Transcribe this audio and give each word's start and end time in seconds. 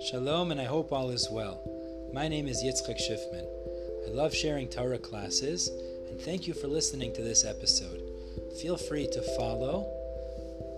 Shalom, 0.00 0.52
and 0.52 0.60
I 0.60 0.64
hope 0.64 0.92
all 0.92 1.10
is 1.10 1.28
well. 1.28 1.60
My 2.14 2.28
name 2.28 2.46
is 2.46 2.62
Yitzchak 2.62 3.00
Schiffman. 3.00 3.44
I 4.06 4.10
love 4.12 4.32
sharing 4.32 4.68
Torah 4.68 4.96
classes, 4.96 5.68
and 6.08 6.20
thank 6.20 6.46
you 6.46 6.54
for 6.54 6.68
listening 6.68 7.12
to 7.14 7.22
this 7.22 7.44
episode. 7.44 8.00
Feel 8.62 8.76
free 8.76 9.08
to 9.08 9.20
follow 9.36 9.90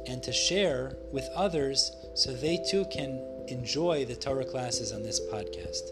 and 0.07 0.23
to 0.23 0.33
share 0.33 0.97
with 1.13 1.29
others 1.35 1.93
so 2.15 2.33
they 2.33 2.65
too 2.71 2.87
can 2.87 3.23
enjoy 3.49 4.07
the 4.07 4.17
Torah 4.17 4.47
classes 4.47 4.91
on 4.91 5.03
this 5.03 5.21
podcast. 5.21 5.91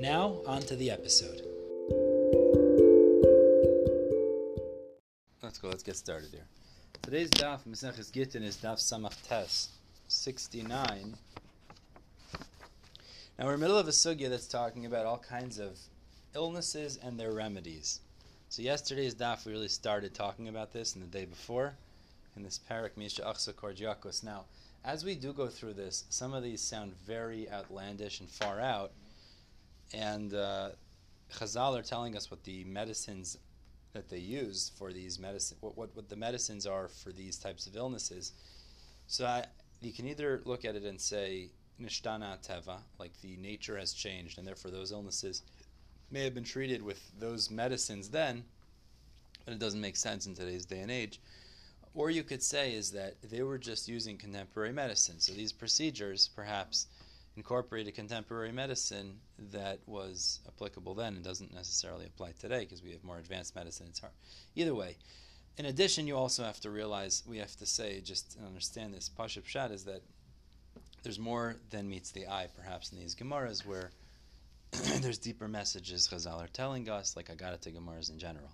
Now, 0.00 0.40
on 0.44 0.62
to 0.62 0.74
the 0.74 0.90
episode. 0.90 1.42
Let's 5.44 5.58
go, 5.58 5.68
let's 5.68 5.84
get 5.84 5.94
started 5.94 6.30
here. 6.32 6.48
Today's 7.02 7.30
daf, 7.30 7.60
Maseches 7.68 8.10
Gittin, 8.10 8.42
is 8.42 8.56
daf 8.56 8.78
Samach 8.78 9.14
Tes, 9.28 9.68
69. 10.08 11.14
Now, 13.36 13.46
we're 13.46 13.54
in 13.54 13.60
the 13.60 13.64
middle 13.64 13.78
of 13.78 13.88
a 13.88 13.90
sugya 13.90 14.30
that's 14.30 14.46
talking 14.46 14.86
about 14.86 15.06
all 15.06 15.18
kinds 15.18 15.58
of 15.58 15.76
illnesses 16.36 17.00
and 17.02 17.18
their 17.18 17.32
remedies. 17.32 17.98
So, 18.48 18.62
yesterday's 18.62 19.16
daf, 19.16 19.44
we 19.44 19.50
really 19.50 19.66
started 19.66 20.14
talking 20.14 20.46
about 20.46 20.72
this, 20.72 20.94
and 20.94 21.02
the 21.02 21.08
day 21.08 21.24
before, 21.24 21.74
in 22.36 22.44
this 22.44 22.60
parak 22.70 22.96
Misha 22.96 23.22
Achsa 23.22 23.52
Kordiakos. 23.52 24.22
Now, 24.22 24.44
as 24.84 25.04
we 25.04 25.16
do 25.16 25.32
go 25.32 25.48
through 25.48 25.72
this, 25.72 26.04
some 26.10 26.32
of 26.32 26.44
these 26.44 26.60
sound 26.60 26.94
very 27.04 27.50
outlandish 27.50 28.20
and 28.20 28.30
far 28.30 28.60
out, 28.60 28.92
and 29.92 30.32
uh, 30.32 30.68
Chazal 31.32 31.76
are 31.76 31.82
telling 31.82 32.16
us 32.16 32.30
what 32.30 32.44
the 32.44 32.62
medicines 32.62 33.38
that 33.94 34.08
they 34.08 34.18
use 34.18 34.70
for 34.78 34.92
these 34.92 35.18
medicine, 35.18 35.56
what, 35.60 35.76
what, 35.76 35.96
what 35.96 36.08
the 36.08 36.16
medicines 36.16 36.68
are 36.68 36.86
for 36.86 37.10
these 37.10 37.36
types 37.36 37.66
of 37.66 37.74
illnesses. 37.74 38.30
So 39.08 39.26
I, 39.26 39.44
you 39.80 39.92
can 39.92 40.06
either 40.06 40.40
look 40.44 40.64
at 40.64 40.76
it 40.76 40.84
and 40.84 41.00
say 41.00 41.48
nishtana 41.80 42.38
teva, 42.46 42.78
like 42.98 43.12
the 43.20 43.36
nature 43.36 43.78
has 43.78 43.92
changed, 43.92 44.38
and 44.38 44.46
therefore 44.46 44.70
those 44.70 44.92
illnesses 44.92 45.42
may 46.10 46.24
have 46.24 46.34
been 46.34 46.44
treated 46.44 46.82
with 46.82 47.00
those 47.18 47.50
medicines 47.50 48.10
then, 48.10 48.44
but 49.44 49.54
it 49.54 49.60
doesn't 49.60 49.80
make 49.80 49.96
sense 49.96 50.26
in 50.26 50.34
today's 50.34 50.64
day 50.64 50.80
and 50.80 50.90
age. 50.90 51.20
Or 51.94 52.10
you 52.10 52.22
could 52.22 52.42
say 52.42 52.74
is 52.74 52.90
that 52.92 53.14
they 53.22 53.42
were 53.42 53.58
just 53.58 53.88
using 53.88 54.16
contemporary 54.16 54.72
medicine. 54.72 55.20
So 55.20 55.32
these 55.32 55.52
procedures 55.52 56.28
perhaps 56.34 56.86
incorporated 57.36 57.94
contemporary 57.94 58.52
medicine 58.52 59.18
that 59.52 59.80
was 59.86 60.40
applicable 60.46 60.94
then 60.94 61.14
and 61.14 61.24
doesn't 61.24 61.52
necessarily 61.52 62.06
apply 62.06 62.32
today 62.40 62.60
because 62.60 62.82
we 62.82 62.92
have 62.92 63.02
more 63.04 63.18
advanced 63.18 63.54
medicine. 63.54 63.86
It's 63.90 64.00
hard. 64.00 64.12
Either 64.54 64.74
way, 64.74 64.96
in 65.56 65.66
addition, 65.66 66.06
you 66.06 66.16
also 66.16 66.42
have 66.42 66.60
to 66.60 66.70
realize, 66.70 67.22
we 67.26 67.38
have 67.38 67.56
to 67.56 67.66
say, 67.66 68.00
just 68.00 68.36
understand 68.44 68.92
this, 68.92 69.08
Pashab 69.16 69.46
Shad 69.46 69.70
is 69.70 69.84
that 69.84 70.02
there's 71.04 71.18
more 71.18 71.56
than 71.70 71.88
meets 71.88 72.10
the 72.10 72.26
eye, 72.26 72.48
perhaps, 72.56 72.90
in 72.90 72.98
these 72.98 73.14
Gemaras 73.14 73.64
where 73.64 73.90
there's 75.00 75.18
deeper 75.18 75.46
messages 75.46 76.08
Chazal 76.08 76.42
are 76.42 76.48
telling 76.48 76.88
us, 76.88 77.14
like 77.14 77.28
Agarata 77.28 77.72
Gemaras 77.72 78.10
in 78.10 78.18
general. 78.18 78.50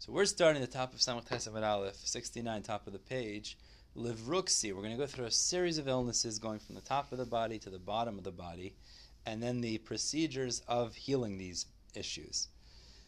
So 0.00 0.12
we're 0.12 0.24
starting 0.24 0.60
at 0.62 0.70
the 0.70 0.76
top 0.76 0.92
of 0.92 0.98
Samach 0.98 1.28
Tesavat 1.28 1.62
Aleph, 1.62 1.96
69, 1.96 2.62
top 2.62 2.86
of 2.86 2.92
the 2.92 2.98
page. 2.98 3.56
Livruxi, 3.96 4.72
we're 4.72 4.82
going 4.82 4.96
to 4.96 4.98
go 4.98 5.06
through 5.06 5.26
a 5.26 5.30
series 5.30 5.78
of 5.78 5.88
illnesses 5.88 6.38
going 6.38 6.58
from 6.58 6.74
the 6.74 6.80
top 6.80 7.12
of 7.12 7.18
the 7.18 7.24
body 7.24 7.58
to 7.60 7.70
the 7.70 7.78
bottom 7.78 8.18
of 8.18 8.24
the 8.24 8.30
body, 8.30 8.74
and 9.24 9.42
then 9.42 9.60
the 9.60 9.78
procedures 9.78 10.62
of 10.66 10.94
healing 10.94 11.38
these 11.38 11.66
issues. 11.94 12.48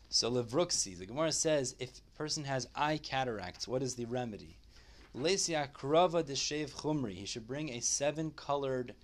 So 0.09 0.31
Livruxi, 0.31 0.97
the 0.97 1.07
Gemara 1.07 1.33
says, 1.33 1.75
if 1.81 1.91
a 1.91 2.17
person 2.17 2.45
has 2.45 2.69
eye 2.77 2.99
cataracts, 2.99 3.67
what 3.67 3.83
is 3.83 3.95
the 3.95 4.05
remedy? 4.05 4.57
Lesia 5.17 5.71
krava 5.71 6.23
deshev 6.23 6.71
chumri. 6.73 7.15
He 7.15 7.27
should 7.27 7.47
bring 7.47 7.71
a 7.71 7.81
seven-colored 7.81 8.95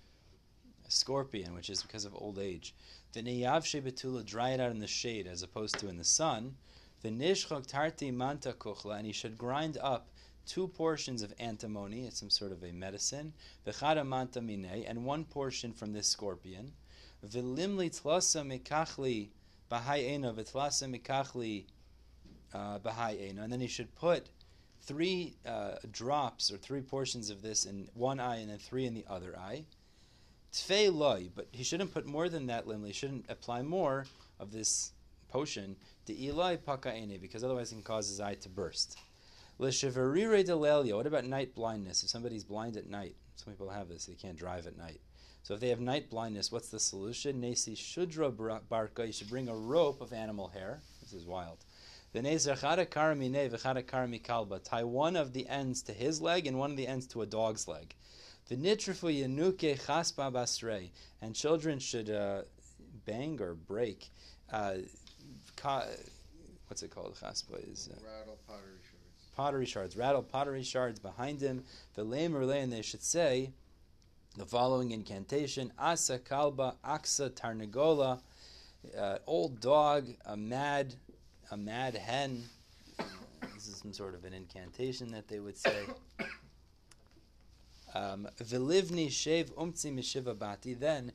scorpion, 0.87 1.53
which 1.53 1.69
is 1.69 1.83
because 1.83 2.05
of 2.05 2.15
old 2.15 2.39
age. 2.39 2.73
The 3.13 3.21
neyav 3.21 3.63
shebetula, 3.63 4.25
dry 4.25 4.49
it 4.49 4.59
out 4.59 4.71
in 4.71 4.79
the 4.79 4.87
shade 4.87 5.27
as 5.27 5.43
opposed 5.43 5.77
to 5.79 5.87
in 5.87 5.97
the 5.97 6.03
sun. 6.03 6.55
The 7.01 7.09
nishchok 7.09 7.67
tarti 7.67 8.11
manta 8.11 8.53
kuchla, 8.53 8.97
and 8.97 9.05
he 9.05 9.13
should 9.13 9.37
grind 9.37 9.77
up 9.81 10.09
two 10.45 10.67
portions 10.67 11.21
of 11.21 11.33
antimony, 11.39 12.05
it's 12.05 12.19
some 12.19 12.29
sort 12.31 12.51
of 12.51 12.63
a 12.63 12.71
medicine. 12.71 13.33
V'chada 13.67 14.05
manta 14.05 14.41
mine, 14.41 14.83
and 14.87 15.05
one 15.05 15.25
portion 15.25 15.71
from 15.73 15.93
this 15.93 16.07
scorpion. 16.07 16.73
V'limli 17.23 17.89
tlasa 17.89 18.43
mikachli 18.43 19.29
bahayena 19.69 20.33
v'tlasa 20.33 20.89
mikachli 20.89 21.65
uh, 22.53 22.79
bahayena, 22.79 23.43
and 23.43 23.53
then 23.53 23.61
he 23.61 23.67
should 23.67 23.93
put 23.93 24.27
three 24.89 25.35
uh, 25.45 25.75
drops 25.91 26.51
or 26.51 26.57
three 26.57 26.81
portions 26.81 27.29
of 27.29 27.43
this 27.43 27.65
in 27.65 27.87
one 27.93 28.19
eye 28.19 28.37
and 28.37 28.49
then 28.49 28.57
three 28.57 28.87
in 28.87 28.95
the 28.95 29.05
other 29.07 29.37
eye. 29.37 29.63
Tfei 30.51 30.91
loy, 30.91 31.29
but 31.35 31.47
he 31.51 31.63
shouldn't 31.63 31.93
put 31.93 32.07
more 32.07 32.27
than 32.27 32.47
that 32.47 32.65
limli. 32.65 32.91
Shouldn't 32.91 33.25
apply 33.29 33.61
more 33.61 34.07
of 34.39 34.51
this 34.51 34.93
potion 35.29 35.75
to 36.07 36.19
Eli 36.19 36.55
pakaene 36.55 37.21
because 37.21 37.43
otherwise 37.43 37.71
it 37.71 37.75
can 37.75 37.83
cause 37.83 38.09
his 38.09 38.19
eye 38.19 38.33
to 38.33 38.49
burst. 38.49 38.97
L'sheverire 39.59 40.43
delelio. 40.43 40.95
What 40.95 41.05
about 41.05 41.25
night 41.25 41.53
blindness? 41.53 42.01
If 42.01 42.09
somebody's 42.09 42.43
blind 42.43 42.75
at 42.75 42.89
night, 42.89 43.15
some 43.35 43.53
people 43.53 43.69
have 43.69 43.89
this; 43.89 44.05
they 44.05 44.15
can't 44.15 44.37
drive 44.37 44.65
at 44.65 44.75
night. 44.75 45.01
So 45.43 45.53
if 45.53 45.59
they 45.59 45.69
have 45.69 45.81
night 45.81 46.09
blindness, 46.09 46.51
what's 46.51 46.69
the 46.69 46.79
solution? 46.79 47.39
Nesi 47.39 47.77
shudra 47.77 48.31
barka. 48.31 49.05
You 49.05 49.13
should 49.13 49.29
bring 49.29 49.49
a 49.49 49.55
rope 49.55 50.01
of 50.01 50.13
animal 50.13 50.47
hair. 50.47 50.79
This 50.99 51.13
is 51.13 51.27
wild. 51.27 51.59
Tie 52.11 52.21
one 54.83 55.15
of 55.15 55.33
the 55.33 55.47
ends 55.47 55.81
to 55.83 55.93
his 55.93 56.21
leg 56.21 56.47
and 56.47 56.57
one 56.57 56.71
of 56.71 56.77
the 56.77 56.87
ends 56.87 57.05
to 57.07 57.21
a 57.21 57.25
dog's 57.25 57.67
leg. 57.67 57.93
The 58.47 58.55
nitrifu 58.55 59.13
yenuke 59.13 59.79
chaspa 59.85 60.31
basrei. 60.31 60.89
And 61.21 61.35
children 61.35 61.77
should 61.77 62.09
uh, 62.09 62.41
bang 63.05 63.39
or 63.41 63.53
break. 63.53 64.09
Uh, 64.51 64.77
ka, 65.55 65.85
what's 66.67 66.81
it 66.81 66.89
called? 66.89 67.15
Chaspa 67.15 67.71
is. 67.71 67.89
Uh, 67.91 67.97
rattle 68.03 68.39
pottery 68.47 68.79
shards. 68.81 69.35
Pottery 69.35 69.65
shards. 69.65 69.97
Rattle 69.97 70.23
pottery 70.23 70.63
shards 70.63 70.99
behind 70.99 71.41
him. 71.41 71.63
The 71.93 72.03
lame 72.03 72.35
or 72.35 72.41
and 72.51 72.73
they 72.73 72.81
should 72.81 73.03
say 73.03 73.51
the 74.35 74.45
following 74.45 74.91
incantation 74.91 75.71
Asa 75.77 76.17
kalba 76.17 76.75
aksa 76.83 77.29
tarnagola. 77.29 78.21
Uh, 78.97 79.17
old 79.27 79.59
dog, 79.59 80.07
a 80.25 80.37
mad 80.37 80.95
a 81.51 81.57
mad 81.57 81.95
hen. 81.95 82.43
This 83.55 83.67
is 83.67 83.77
some 83.77 83.93
sort 83.93 84.15
of 84.15 84.23
an 84.23 84.33
incantation 84.33 85.11
that 85.11 85.27
they 85.27 85.39
would 85.39 85.57
say. 85.57 85.83
Um, 87.95 88.27
shev 88.39 89.51
umtzi 89.53 89.93
mishiva 89.93 90.37
bati. 90.37 90.75
Then 90.75 91.11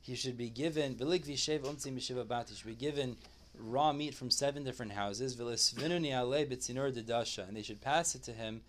he 0.00 0.14
should 0.14 0.36
be 0.36 0.50
given 0.50 0.96
viligvi 0.96 1.34
shev 1.34 1.60
umtzi 1.60 1.94
mishiva 1.94 2.26
bati. 2.26 2.54
Should 2.54 2.66
be 2.66 2.74
given 2.74 3.16
raw 3.58 3.92
meat 3.92 4.14
from 4.14 4.30
seven 4.30 4.64
different 4.64 4.92
houses. 4.92 5.36
Vilisvinuni 5.36 6.10
ale 6.10 6.44
bitzinor 6.46 6.92
dedasha, 6.92 7.46
and 7.46 7.56
they 7.56 7.62
should 7.62 7.80
pass 7.80 8.14
it 8.14 8.22
to 8.24 8.32
him 8.32 8.62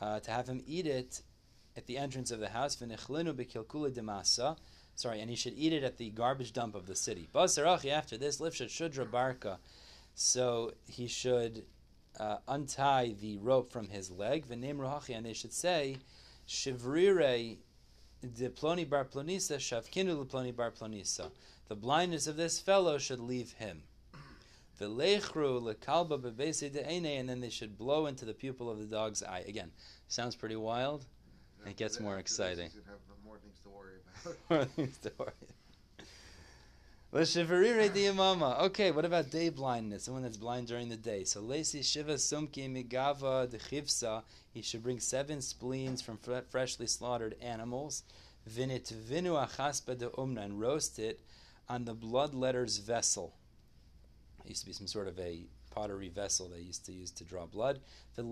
uh, 0.00 0.20
to 0.20 0.30
have 0.30 0.46
him 0.46 0.62
eat 0.66 0.86
it 0.86 1.22
at 1.76 1.86
the 1.86 1.96
entrance 1.96 2.30
of 2.30 2.38
the 2.38 2.50
house. 2.50 2.76
Vinichlinu 2.76 3.32
bekilkula 3.32 3.90
demasa. 3.90 4.58
Sorry, 4.94 5.20
and 5.20 5.30
he 5.30 5.36
should 5.36 5.54
eat 5.56 5.72
it 5.72 5.82
at 5.82 5.96
the 5.96 6.10
garbage 6.10 6.52
dump 6.52 6.74
of 6.74 6.86
the 6.86 6.94
city. 6.94 7.28
Basarachi 7.34 7.90
after 7.90 8.18
this, 8.18 8.38
lifshat 8.38 8.68
shudra 8.68 9.06
barka. 9.06 9.58
So 10.22 10.72
he 10.86 11.06
should 11.06 11.64
uh, 12.18 12.36
untie 12.46 13.14
the 13.22 13.38
rope 13.38 13.72
from 13.72 13.88
his 13.88 14.10
leg, 14.10 14.46
v'neim 14.46 14.76
rohachi, 14.76 15.16
and 15.16 15.24
they 15.24 15.32
should 15.32 15.54
say, 15.54 15.96
shivrire 16.46 17.56
de 18.20 18.50
ploni 18.50 18.86
bar 18.86 19.06
plonisa 19.06 19.56
shavkinu 19.56 20.26
ploni 20.26 20.54
bar 20.54 20.72
plonisa. 20.72 21.30
The 21.68 21.74
blindness 21.74 22.26
of 22.26 22.36
this 22.36 22.60
fellow 22.60 22.98
should 22.98 23.18
leave 23.18 23.52
him. 23.52 23.84
V'lechru 24.78 25.58
lekalba 25.58 26.20
bebese 26.20 26.70
de'ene, 26.70 27.18
and 27.18 27.26
then 27.26 27.40
they 27.40 27.48
should 27.48 27.78
blow 27.78 28.04
into 28.04 28.26
the 28.26 28.34
pupil 28.34 28.68
of 28.68 28.78
the 28.78 28.84
dog's 28.84 29.22
eye. 29.22 29.42
Again, 29.48 29.72
sounds 30.08 30.36
pretty 30.36 30.56
wild. 30.56 31.06
it 31.64 31.78
gets 31.78 31.98
more 31.98 32.18
exciting. 32.18 32.70
More 33.24 33.38
things 33.38 33.58
to 33.62 33.70
worry 33.70 33.94
about. 34.26 34.36
more 34.50 34.64
things 34.66 34.98
to 34.98 35.12
worry 35.16 35.32
about. 35.40 35.56
Okay, 37.12 38.92
what 38.92 39.04
about 39.04 39.30
day 39.30 39.48
blindness? 39.48 40.04
Someone 40.04 40.22
that's 40.22 40.36
blind 40.36 40.68
during 40.68 40.88
the 40.88 40.96
day. 40.96 41.24
So 41.24 41.42
lesi 41.42 41.84
shiva 41.84 42.14
sumki 42.14 42.70
migava 42.70 43.48
dechivsa. 43.48 44.22
He 44.54 44.62
should 44.62 44.84
bring 44.84 45.00
seven 45.00 45.38
spleens 45.38 46.00
from 46.00 46.20
freshly 46.50 46.86
slaughtered 46.86 47.34
animals. 47.42 48.04
Vinit 48.48 48.92
vinu 48.92 49.44
achaspa 49.44 49.98
de 49.98 50.08
umna 50.10 50.44
and 50.44 50.60
roast 50.60 51.00
it 51.00 51.18
on 51.68 51.84
the 51.84 51.94
blood 51.94 52.32
letters 52.32 52.78
vessel. 52.78 53.34
It 54.44 54.48
used 54.50 54.62
to 54.62 54.66
be 54.66 54.72
some 54.72 54.86
sort 54.86 55.08
of 55.08 55.18
a 55.18 55.46
pottery 55.70 56.08
vessel 56.08 56.48
they 56.48 56.60
used 56.60 56.84
to 56.86 56.92
use 56.92 57.10
to 57.12 57.24
draw 57.24 57.46
blood. 57.46 57.80
Now 58.18 58.24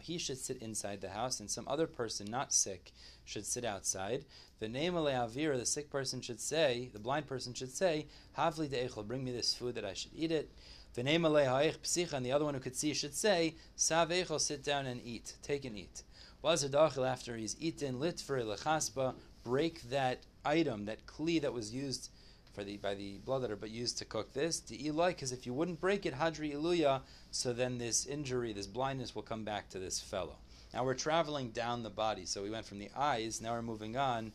he 0.00 0.18
should 0.18 0.38
sit 0.38 0.62
inside 0.62 1.00
the 1.00 1.10
house, 1.10 1.40
and 1.40 1.50
some 1.50 1.66
other 1.68 1.86
person 1.86 2.30
not 2.30 2.52
sick 2.52 2.92
should 3.24 3.46
sit 3.46 3.64
outside. 3.64 4.24
The 4.60 4.68
the 4.68 5.66
sick 5.66 5.90
person 5.90 6.20
should 6.20 6.40
say, 6.40 6.90
the 6.92 6.98
blind 6.98 7.26
person 7.26 7.54
should 7.54 7.72
say, 7.72 8.06
Havli 8.36 8.68
de'echel, 8.68 9.06
bring 9.06 9.24
me 9.24 9.32
this 9.32 9.54
food 9.54 9.74
that 9.74 9.84
I 9.84 9.94
should 9.94 10.14
eat 10.14 10.32
it. 10.32 10.50
And 10.96 11.06
the 11.06 12.32
other 12.32 12.44
one 12.44 12.54
who 12.54 12.60
could 12.60 12.76
see 12.76 12.94
should 12.94 13.14
say, 13.14 13.54
Sav 13.76 14.08
echel, 14.08 14.40
sit 14.40 14.64
down 14.64 14.86
and 14.86 15.00
eat, 15.04 15.34
take 15.42 15.64
and 15.64 15.76
eat. 15.76 16.02
after 16.42 17.36
he's 17.36 17.56
eaten, 17.60 18.00
litfer 18.00 18.42
lechaspa, 18.44 19.14
break 19.44 19.82
that 19.90 20.24
item, 20.44 20.86
that 20.86 21.06
kli 21.06 21.40
that 21.40 21.52
was 21.52 21.72
used 21.72 22.10
for 22.58 22.64
the 22.64 22.76
by 22.76 22.94
the 22.94 23.20
bloodletter, 23.24 23.58
but 23.58 23.70
used 23.70 23.98
to 23.98 24.04
cook 24.04 24.32
this. 24.32 24.58
To 24.60 24.86
Eloi, 24.86 25.10
because 25.10 25.30
if 25.30 25.46
you 25.46 25.54
wouldn't 25.54 25.80
break 25.80 26.04
it, 26.06 26.14
hadri 26.14 26.52
iluya, 26.52 27.02
so 27.30 27.52
then 27.52 27.78
this 27.78 28.04
injury, 28.04 28.52
this 28.52 28.66
blindness 28.66 29.14
will 29.14 29.22
come 29.22 29.44
back 29.44 29.68
to 29.70 29.78
this 29.78 30.00
fellow. 30.00 30.38
Now 30.74 30.84
we're 30.84 30.94
traveling 30.94 31.50
down 31.50 31.84
the 31.84 31.90
body, 31.90 32.26
so 32.26 32.42
we 32.42 32.50
went 32.50 32.66
from 32.66 32.80
the 32.80 32.90
eyes. 32.96 33.40
Now 33.40 33.52
we're 33.52 33.62
moving 33.62 33.96
on 33.96 34.32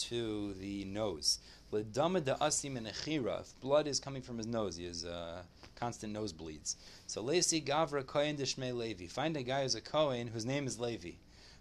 to 0.00 0.54
the 0.54 0.86
nose. 0.86 1.40
If 1.70 1.92
blood 3.60 3.86
is 3.86 4.00
coming 4.00 4.22
from 4.22 4.38
his 4.38 4.46
nose, 4.46 4.76
he 4.76 4.86
has 4.86 5.04
uh, 5.04 5.42
constant 5.76 6.16
nosebleeds. 6.16 6.76
So 7.06 7.22
Lesi 7.22 7.62
Gavra 7.62 8.06
Kohen 8.06 8.38
Dishme 8.38 8.74
Levi. 8.74 9.08
Find 9.08 9.36
a 9.36 9.42
guy 9.42 9.64
who's 9.64 9.74
a 9.74 9.82
Kohen 9.82 10.28
whose 10.28 10.46
name 10.46 10.66
is 10.66 10.80
Levi. 10.80 11.16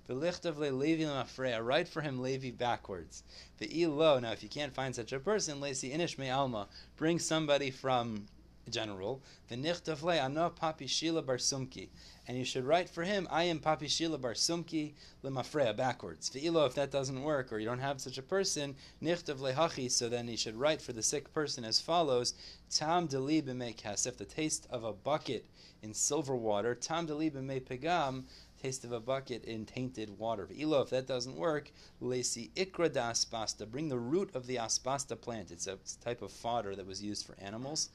V'lichtavle 0.09 0.77
Levi 0.77 1.03
Mafreya. 1.03 1.65
Write 1.65 1.87
for 1.87 2.01
him 2.01 2.21
Levi 2.21 2.51
backwards. 2.51 3.23
The 3.57 3.67
Ve'ilo. 3.67 4.21
Now, 4.21 4.31
if 4.31 4.43
you 4.43 4.49
can't 4.49 4.73
find 4.73 4.95
such 4.95 5.11
a 5.11 5.19
person, 5.19 5.59
Lesi 5.59 5.93
Inishme 5.93 6.33
Alma. 6.33 6.67
Bring 6.95 7.19
somebody 7.19 7.71
from 7.71 8.27
general. 8.69 9.21
The 9.47 9.55
of 9.55 9.61
V'nichtavle 9.61 10.23
Ano 10.23 10.49
Papi 10.49 10.87
Shila 10.87 11.23
Barsumki 11.23 11.89
and 12.27 12.37
you 12.37 12.43
should 12.43 12.65
write 12.65 12.89
for 12.89 13.03
him, 13.03 13.25
I 13.31 13.43
am 13.43 13.59
Papi 13.59 13.89
Shila 13.89 14.17
Bar 14.17 14.33
Sumki 14.33 14.93
Lemafreya, 15.23 15.75
backwards. 15.75 16.29
The 16.29 16.41
Ve'ilo, 16.41 16.67
if 16.67 16.75
that 16.75 16.91
doesn't 16.91 17.23
work, 17.23 17.53
or 17.53 17.59
you 17.59 17.65
don't 17.65 17.79
have 17.79 18.01
such 18.01 18.17
a 18.17 18.21
person, 18.21 18.75
Nichtav 19.01 19.37
Lehachi, 19.39 19.89
so 19.89 20.09
then 20.09 20.27
you 20.27 20.35
should 20.35 20.57
write 20.57 20.81
for 20.81 20.91
the 20.91 21.01
sick 21.01 21.33
person 21.33 21.63
as 21.63 21.79
follows, 21.79 22.33
Tam 22.69 23.07
Deli 23.07 23.41
B'mei 23.41 23.73
Kasef, 23.73 24.17
the 24.17 24.25
taste 24.25 24.67
of 24.69 24.83
a 24.83 24.91
bucket 24.91 25.45
in 25.81 25.93
silver 25.93 26.35
water, 26.35 26.75
Tam 26.75 27.05
Deli 27.05 27.31
B'mei 27.31 27.61
Pegam, 27.61 28.25
taste 28.61 28.83
of 28.83 28.91
a 28.91 28.99
bucket 28.99 29.45
in 29.45 29.65
tainted 29.65 30.17
water. 30.17 30.47
Ve'ilo, 30.47 30.83
if 30.83 30.89
that 30.89 31.07
doesn't 31.07 31.35
work, 31.35 31.71
Lesi 32.01 32.49
Ikra 32.51 32.91
da 32.91 33.11
Aspasta, 33.11 33.69
bring 33.69 33.89
the 33.89 33.99
root 33.99 34.29
of 34.33 34.47
the 34.47 34.55
Aspasta 34.55 35.19
plant. 35.19 35.51
It's 35.51 35.67
a 35.67 35.77
type 36.03 36.21
of 36.21 36.31
fodder 36.31 36.75
that 36.75 36.85
was 36.85 37.03
used 37.03 37.25
for 37.25 37.35
animals 37.39 37.89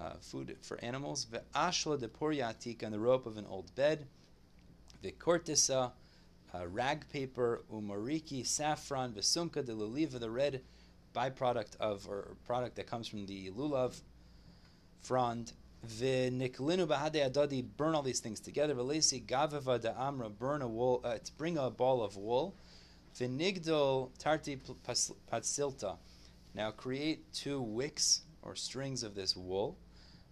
uh, 0.00 0.14
food 0.20 0.56
for 0.62 0.82
animals. 0.82 1.26
Ve'ashla 1.26 1.98
de 1.98 2.08
poriatik 2.08 2.84
on 2.84 2.92
the 2.92 2.98
rope 2.98 3.26
of 3.26 3.36
an 3.36 3.46
old 3.48 3.74
bed. 3.74 4.06
Ve'kortisa, 5.02 5.92
uh, 6.54 6.66
rag 6.68 7.08
paper, 7.12 7.62
umariki, 7.72 8.46
saffron, 8.46 9.12
vesumka 9.12 9.64
de 9.64 9.72
luliva, 9.72 10.18
the 10.18 10.30
red 10.30 10.62
byproduct 11.14 11.76
of 11.80 12.06
or 12.08 12.36
product 12.44 12.76
that 12.76 12.86
comes 12.86 13.08
from 13.08 13.26
the 13.26 13.50
lulav 13.50 14.00
frond. 15.00 15.52
V'niklinu 15.86 16.86
b'hadei 16.86 17.30
adadi, 17.30 17.64
burn 17.76 17.94
all 17.94 18.02
these 18.02 18.20
things 18.20 18.40
together. 18.40 18.74
V'lesi 18.74 19.24
gavava 19.24 19.80
da 19.80 19.92
amra, 19.96 20.28
burn 20.28 20.62
a 20.62 20.68
wool, 20.68 21.00
uh, 21.04 21.18
to 21.18 21.32
bring 21.34 21.56
a 21.56 21.70
ball 21.70 22.02
of 22.02 22.16
wool. 22.16 22.56
V'nigdol 23.18 24.10
tarti 24.18 24.58
patsilta. 25.30 25.96
Now 26.54 26.70
create 26.70 27.32
two 27.32 27.60
wicks 27.60 28.22
or 28.42 28.56
strings 28.56 29.02
of 29.02 29.14
this 29.14 29.36
wool. 29.36 29.78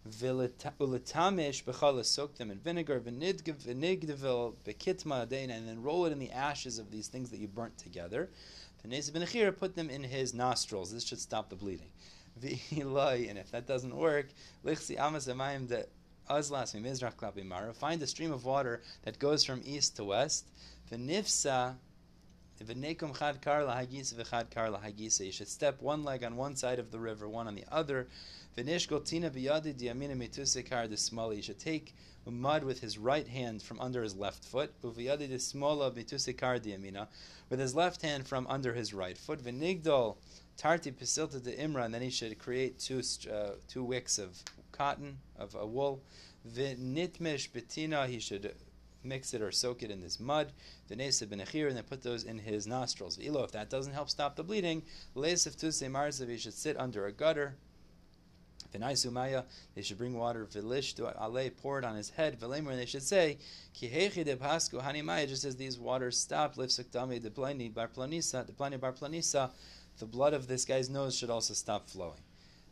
Ulatamish 0.08 1.64
bechala 1.64 2.04
soak 2.04 2.36
them 2.36 2.50
in 2.50 2.58
vinegar, 2.58 3.00
vinigdevil 3.00 4.54
bekitma 4.64 5.22
and 5.32 5.68
then 5.68 5.82
roll 5.82 6.04
it 6.04 6.12
in 6.12 6.18
the 6.18 6.30
ashes 6.30 6.78
of 6.78 6.90
these 6.90 7.08
things 7.08 7.30
that 7.30 7.38
you 7.38 7.48
burnt 7.48 7.78
together. 7.78 8.30
V'nesa 8.84 9.12
benachir 9.12 9.56
put 9.56 9.74
them 9.74 9.88
in 9.88 10.02
his 10.02 10.34
nostrils. 10.34 10.92
This 10.92 11.04
should 11.04 11.20
stop 11.20 11.48
the 11.48 11.56
bleeding. 11.56 11.90
And 12.72 13.38
if 13.38 13.50
that 13.52 13.66
doesn't 13.66 13.96
work. 13.96 14.26
Find 14.64 14.76
a 18.02 18.06
stream 18.06 18.32
of 18.32 18.44
water 18.44 18.82
that 19.02 19.19
goes 19.19 19.44
from 19.44 19.62
east 19.64 19.96
to 19.96 20.04
west. 20.04 20.46
You 20.90 20.98
should 25.32 25.48
step 25.48 25.82
one 25.82 26.04
leg 26.04 26.25
on 26.25 26.36
one 26.36 26.56
side 26.56 26.78
of 26.78 26.90
the 26.90 26.98
river, 26.98 27.28
one 27.28 27.46
on 27.46 27.54
the 27.54 27.66
other. 27.70 28.08
You 28.56 28.64
should 31.42 31.58
take 31.58 31.94
mud 32.26 32.64
with 32.64 32.81
his 32.81 32.96
right 32.96 33.28
hand 33.28 33.62
from 33.62 33.78
under 33.81 34.02
his 34.02 34.16
left 34.16 34.44
foot. 34.44 34.72
With 34.82 34.96
his 37.58 37.75
left 37.75 38.00
hand 38.02 38.26
from 38.26 38.46
under 38.46 38.72
his 38.75 38.94
right 38.94 39.19
foot. 39.19 39.40
Tarti 40.56 40.92
pisilta 40.92 41.42
de 41.42 41.52
imra. 41.56 41.84
And 41.84 41.94
then 41.94 42.02
he 42.02 42.10
should 42.10 42.38
create 42.38 42.78
two, 42.78 43.02
uh, 43.32 43.52
two 43.68 43.84
wicks 43.84 44.18
of 44.18 44.42
cotton, 44.72 45.18
of 45.38 45.54
a 45.54 45.66
wool. 45.66 46.02
V'nitmish 46.48 47.50
betina. 47.50 48.06
He 48.06 48.18
should 48.20 48.54
mix 49.04 49.34
it 49.34 49.42
or 49.42 49.52
soak 49.52 49.82
it 49.82 49.90
in 49.90 50.00
this 50.00 50.18
mud, 50.18 50.50
v'nesib 50.90 51.26
benechir, 51.26 51.68
and 51.68 51.76
then 51.76 51.84
put 51.84 52.02
those 52.02 52.24
in 52.24 52.38
his 52.38 52.66
nostrils. 52.66 53.18
Ilo, 53.22 53.44
if 53.44 53.52
that 53.52 53.68
doesn't 53.68 53.92
help 53.92 54.08
stop 54.08 54.34
the 54.34 54.42
bleeding, 54.42 54.82
leisif 55.14 55.56
tuse 55.56 55.82
marzav, 55.82 56.28
he 56.28 56.38
should 56.38 56.54
sit 56.54 56.78
under 56.78 57.06
a 57.06 57.12
gutter. 57.12 57.54
V'naisumaya, 58.72 59.44
they 59.74 59.82
should 59.82 59.98
bring 59.98 60.14
water, 60.14 60.46
v'lish 60.46 60.94
to 60.96 61.06
ale, 61.06 61.50
pour 61.50 61.78
it 61.78 61.84
on 61.84 61.96
his 61.96 62.10
head, 62.10 62.40
v'lemer, 62.40 62.70
and 62.70 62.78
they 62.78 62.86
should 62.86 63.02
say, 63.02 63.38
ki 63.74 63.90
hechi 63.90 64.24
de 64.24 64.36
pasku 64.36 64.82
hanimaya, 64.82 65.28
just 65.28 65.44
as 65.44 65.56
these 65.56 65.78
waters 65.78 66.16
stop, 66.16 66.56
lifsuk 66.56 66.86
dami 66.86 67.20
de 67.22 67.30
plani 67.30 67.72
bar 67.72 67.88
planisa, 67.94 68.46
de 68.46 68.52
bar 68.52 68.92
planisa, 68.92 69.50
the 69.99 70.06
blood 70.06 70.35
of 70.35 70.46
this 70.46 70.64
guy's 70.64 70.91
nose 70.91 71.17
should 71.17 71.31
also 71.31 71.55
stop 71.55 71.88
flowing. 71.88 72.20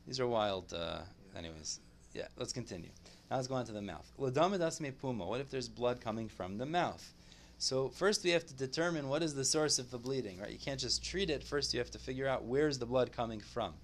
These 0.06 0.20
are 0.20 0.26
wild, 0.26 0.72
uh, 0.72 1.00
anyways. 1.36 1.80
Yeah, 2.14 2.28
let's 2.36 2.52
continue. 2.52 2.90
Now 3.30 3.36
let's 3.36 3.48
go 3.48 3.54
on 3.54 3.64
to 3.66 3.72
the 3.72 3.80
mouth. 3.80 4.10
puma. 4.18 5.26
What 5.26 5.40
if 5.40 5.50
there's 5.50 5.68
blood 5.68 6.00
coming 6.00 6.28
from 6.28 6.58
the 6.58 6.66
mouth? 6.66 7.12
So 7.58 7.88
first 7.88 8.24
we 8.24 8.30
have 8.30 8.44
to 8.46 8.54
determine 8.54 9.08
what 9.08 9.22
is 9.22 9.34
the 9.34 9.44
source 9.44 9.78
of 9.78 9.90
the 9.90 9.98
bleeding, 9.98 10.40
right? 10.40 10.50
You 10.50 10.58
can't 10.58 10.80
just 10.80 11.04
treat 11.04 11.30
it. 11.30 11.44
First 11.44 11.72
you 11.72 11.78
have 11.78 11.92
to 11.92 11.98
figure 11.98 12.26
out 12.26 12.44
where's 12.44 12.78
the 12.78 12.86
blood 12.86 13.12
coming 13.12 13.40
from. 13.40 13.74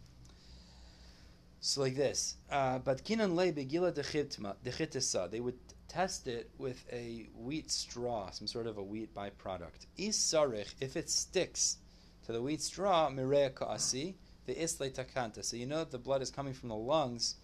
So 1.60 1.80
like 1.80 1.96
this, 1.96 2.36
uh, 2.50 2.78
but 2.80 3.04
kinan 3.04 3.34
le 3.34 3.52
begila 3.52 3.92
dechitisa. 3.92 5.30
They 5.30 5.40
would 5.40 5.58
test 5.88 6.26
it 6.26 6.50
with 6.58 6.84
a 6.92 7.28
wheat 7.34 7.70
straw, 7.70 8.30
some 8.30 8.46
sort 8.46 8.66
of 8.66 8.78
a 8.78 8.82
wheat 8.82 9.14
byproduct. 9.14 9.86
Isarich, 9.98 10.74
if 10.80 10.96
it 10.96 11.08
sticks 11.08 11.78
to 12.28 12.34
the 12.34 12.42
wheat 12.42 12.60
straw, 12.60 13.08
mirea 13.08 13.48
kaasi, 13.50 14.12
the 14.44 14.60
isle 14.60 14.90
takanta. 14.90 15.42
So 15.42 15.56
you 15.56 15.64
know 15.64 15.78
that 15.78 15.90
the 15.90 15.96
blood 15.98 16.20
is 16.20 16.30
coming 16.30 16.52
from 16.52 16.68
the 16.68 16.76
lungs 16.76 17.36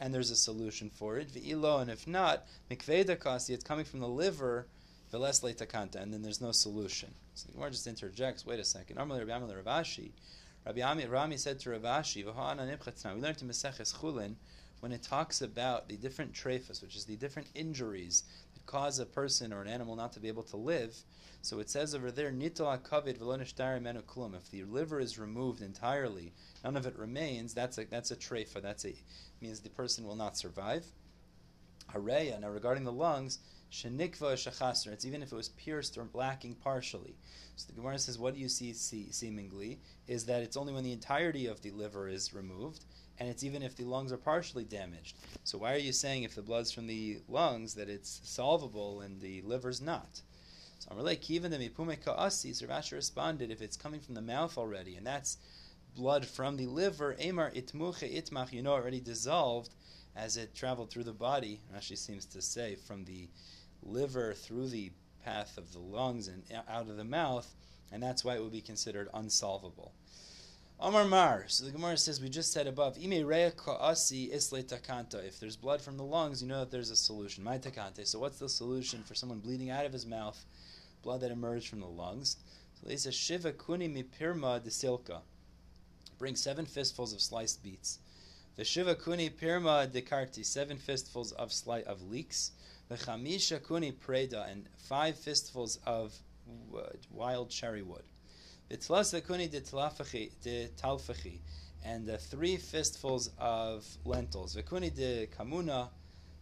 and 0.00 0.14
there's 0.14 0.30
a 0.30 0.36
solution 0.36 0.88
for 0.88 1.18
it. 1.18 1.28
V'ilo, 1.30 1.82
and 1.82 1.90
if 1.90 2.06
not, 2.06 2.46
mikveda 2.70 3.20
kasi, 3.20 3.52
it's 3.52 3.62
coming 3.62 3.84
from 3.84 4.00
the 4.00 4.08
liver, 4.08 4.66
veles 5.12 5.42
takanta, 5.54 5.96
and 5.96 6.10
then 6.10 6.22
there's 6.22 6.40
no 6.40 6.52
solution. 6.52 7.10
So 7.34 7.48
the 7.48 7.52
Gemara 7.52 7.70
just 7.70 7.86
interjects, 7.86 8.46
wait 8.46 8.58
a 8.58 8.64
second. 8.64 8.96
Normally 8.96 9.22
Rabbi 9.22 9.36
Amel 9.36 9.54
Rav 9.56 9.84
Ashi, 9.84 10.12
Rabbi 10.64 10.80
Ami, 10.80 11.04
Rami 11.04 11.36
said 11.36 11.60
to 11.60 11.70
Rav 11.72 11.82
Ashi, 11.82 12.24
we 12.24 12.32
learned 12.32 13.38
to 13.38 13.44
Meseches 13.44 13.94
Chulin, 13.98 14.36
when 14.80 14.92
it 14.92 15.02
talks 15.02 15.42
about 15.42 15.86
the 15.86 15.98
different 15.98 16.32
trephas, 16.32 16.80
which 16.80 16.96
is 16.96 17.04
the 17.04 17.16
different 17.16 17.48
injuries 17.54 18.22
that 18.54 18.64
cause 18.64 18.98
a 18.98 19.04
person 19.04 19.52
or 19.52 19.60
an 19.60 19.68
animal 19.68 19.96
not 19.96 20.14
to 20.14 20.20
be 20.20 20.28
able 20.28 20.44
to 20.44 20.56
live, 20.56 20.96
so 21.42 21.58
it 21.58 21.70
says 21.70 21.94
over 21.94 22.10
there, 22.10 22.30
Nito 22.30 22.64
akavid 22.64 23.20
menu 23.82 24.02
klum. 24.02 24.34
If 24.34 24.50
the 24.50 24.64
liver 24.64 25.00
is 25.00 25.18
removed 25.18 25.62
entirely, 25.62 26.32
none 26.62 26.76
of 26.76 26.86
it 26.86 26.98
remains. 26.98 27.54
That's 27.54 27.78
a 27.78 27.84
that's 27.84 28.10
a 28.10 28.16
treifa. 28.16 28.60
That's 28.60 28.84
a 28.84 28.94
means 29.40 29.60
the 29.60 29.70
person 29.70 30.04
will 30.04 30.16
not 30.16 30.36
survive. 30.36 30.84
Hareya. 31.92 32.40
Now 32.40 32.50
regarding 32.50 32.84
the 32.84 32.92
lungs, 32.92 33.38
shenikva 33.72 34.34
shachasr. 34.34 34.88
It's 34.88 35.04
even 35.04 35.22
if 35.22 35.32
it 35.32 35.36
was 35.36 35.48
pierced 35.48 35.96
or 35.96 36.08
lacking 36.12 36.56
partially. 36.56 37.16
So 37.56 37.66
the 37.66 37.74
Gemara 37.74 37.98
says, 37.98 38.18
what 38.18 38.34
do 38.34 38.40
you 38.40 38.48
see, 38.48 38.72
see 38.72 39.10
seemingly 39.10 39.80
is 40.06 40.24
that 40.26 40.42
it's 40.42 40.56
only 40.56 40.72
when 40.72 40.84
the 40.84 40.92
entirety 40.92 41.46
of 41.46 41.60
the 41.62 41.70
liver 41.72 42.08
is 42.08 42.32
removed, 42.32 42.84
and 43.18 43.28
it's 43.28 43.44
even 43.44 43.62
if 43.62 43.76
the 43.76 43.84
lungs 43.84 44.12
are 44.12 44.16
partially 44.16 44.64
damaged. 44.64 45.16
So 45.44 45.58
why 45.58 45.74
are 45.74 45.78
you 45.78 45.92
saying 45.92 46.22
if 46.22 46.34
the 46.34 46.42
blood's 46.42 46.72
from 46.72 46.86
the 46.86 47.20
lungs 47.28 47.74
that 47.74 47.88
it's 47.88 48.20
solvable 48.24 49.02
and 49.02 49.20
the 49.20 49.42
liver's 49.42 49.80
not? 49.80 50.22
So 50.80 50.88
Amalek, 50.92 51.30
even 51.30 51.50
the 51.50 51.58
mipume 51.58 52.02
ka'asi, 52.02 52.52
Rashi 52.66 52.92
responded, 52.92 53.50
if 53.50 53.60
it's 53.60 53.76
coming 53.76 54.00
from 54.00 54.14
the 54.14 54.22
mouth 54.22 54.56
already, 54.56 54.96
and 54.96 55.06
that's 55.06 55.36
blood 55.94 56.24
from 56.24 56.56
the 56.56 56.66
liver, 56.66 57.14
Emar 57.20 57.54
itmuche 57.54 58.10
itmach, 58.10 58.50
you 58.50 58.62
know, 58.62 58.72
already 58.72 58.98
dissolved 58.98 59.74
as 60.16 60.38
it 60.38 60.54
traveled 60.54 60.90
through 60.90 61.04
the 61.04 61.12
body. 61.12 61.60
Rashi 61.74 61.98
seems 61.98 62.24
to 62.26 62.40
say 62.40 62.76
from 62.76 63.04
the 63.04 63.28
liver 63.82 64.32
through 64.32 64.68
the 64.68 64.90
path 65.22 65.58
of 65.58 65.70
the 65.72 65.78
lungs 65.78 66.28
and 66.28 66.42
out 66.66 66.88
of 66.88 66.96
the 66.96 67.04
mouth, 67.04 67.54
and 67.92 68.02
that's 68.02 68.24
why 68.24 68.36
it 68.36 68.42
would 68.42 68.50
be 68.50 68.62
considered 68.62 69.08
unsolvable. 69.12 69.92
Amar 70.82 71.04
Mar. 71.04 71.44
So 71.48 71.66
the 71.66 71.72
Gemara 71.72 71.98
says 71.98 72.22
we 72.22 72.30
just 72.30 72.54
said 72.54 72.66
above. 72.66 72.96
Ime 72.96 73.26
rea 73.26 73.50
ka'asi 73.50 74.32
isle 74.32 74.62
takanta. 74.62 75.22
If 75.22 75.38
there's 75.38 75.56
blood 75.56 75.82
from 75.82 75.98
the 75.98 76.04
lungs, 76.04 76.40
you 76.40 76.48
know 76.48 76.60
that 76.60 76.70
there's 76.70 76.88
a 76.88 76.96
solution. 76.96 77.44
My 77.44 77.58
takante. 77.58 78.06
So 78.06 78.18
what's 78.18 78.38
the 78.38 78.48
solution 78.48 79.02
for 79.02 79.14
someone 79.14 79.40
bleeding 79.40 79.68
out 79.68 79.84
of 79.84 79.92
his 79.92 80.06
mouth? 80.06 80.42
Blood 81.02 81.20
that 81.20 81.30
emerged 81.30 81.68
from 81.68 81.80
the 81.80 81.86
lungs. 81.86 82.36
So 82.74 82.88
they 82.88 82.96
say 82.96 83.10
shiva 83.10 83.52
kuni 83.52 83.88
mipirma 83.88 84.62
de 84.62 84.70
silka. 84.70 85.20
Bring 86.18 86.36
seven 86.36 86.66
fistfuls 86.66 87.12
of 87.12 87.20
sliced 87.20 87.62
beets. 87.62 87.98
The 88.56 88.64
shiva 88.64 88.94
kuni 88.94 89.30
pirma 89.30 89.90
de 89.90 90.02
karti, 90.02 90.44
seven 90.44 90.78
fistfuls 90.78 91.32
of 91.32 91.52
slice 91.52 91.84
of 91.84 92.02
leeks. 92.02 92.52
The 92.88 92.96
chamisha 92.96 93.62
kuni 93.62 93.92
preda, 93.92 94.50
and 94.50 94.66
five 94.76 95.16
fistfuls 95.16 95.78
of 95.86 96.12
uh, 96.76 96.80
wild 97.10 97.50
cherry 97.50 97.82
wood. 97.82 98.02
V'kuni 98.70 99.50
de 99.50 99.60
talafachi- 99.60 100.30
de 100.42 100.68
talfachi, 100.76 101.38
and 101.84 102.08
uh, 102.10 102.16
three 102.16 102.56
fistfuls 102.56 103.30
of 103.38 103.86
lentils. 104.04 104.56
V'kuni 104.56 104.94
de 104.94 105.28
kamuna, 105.28 105.88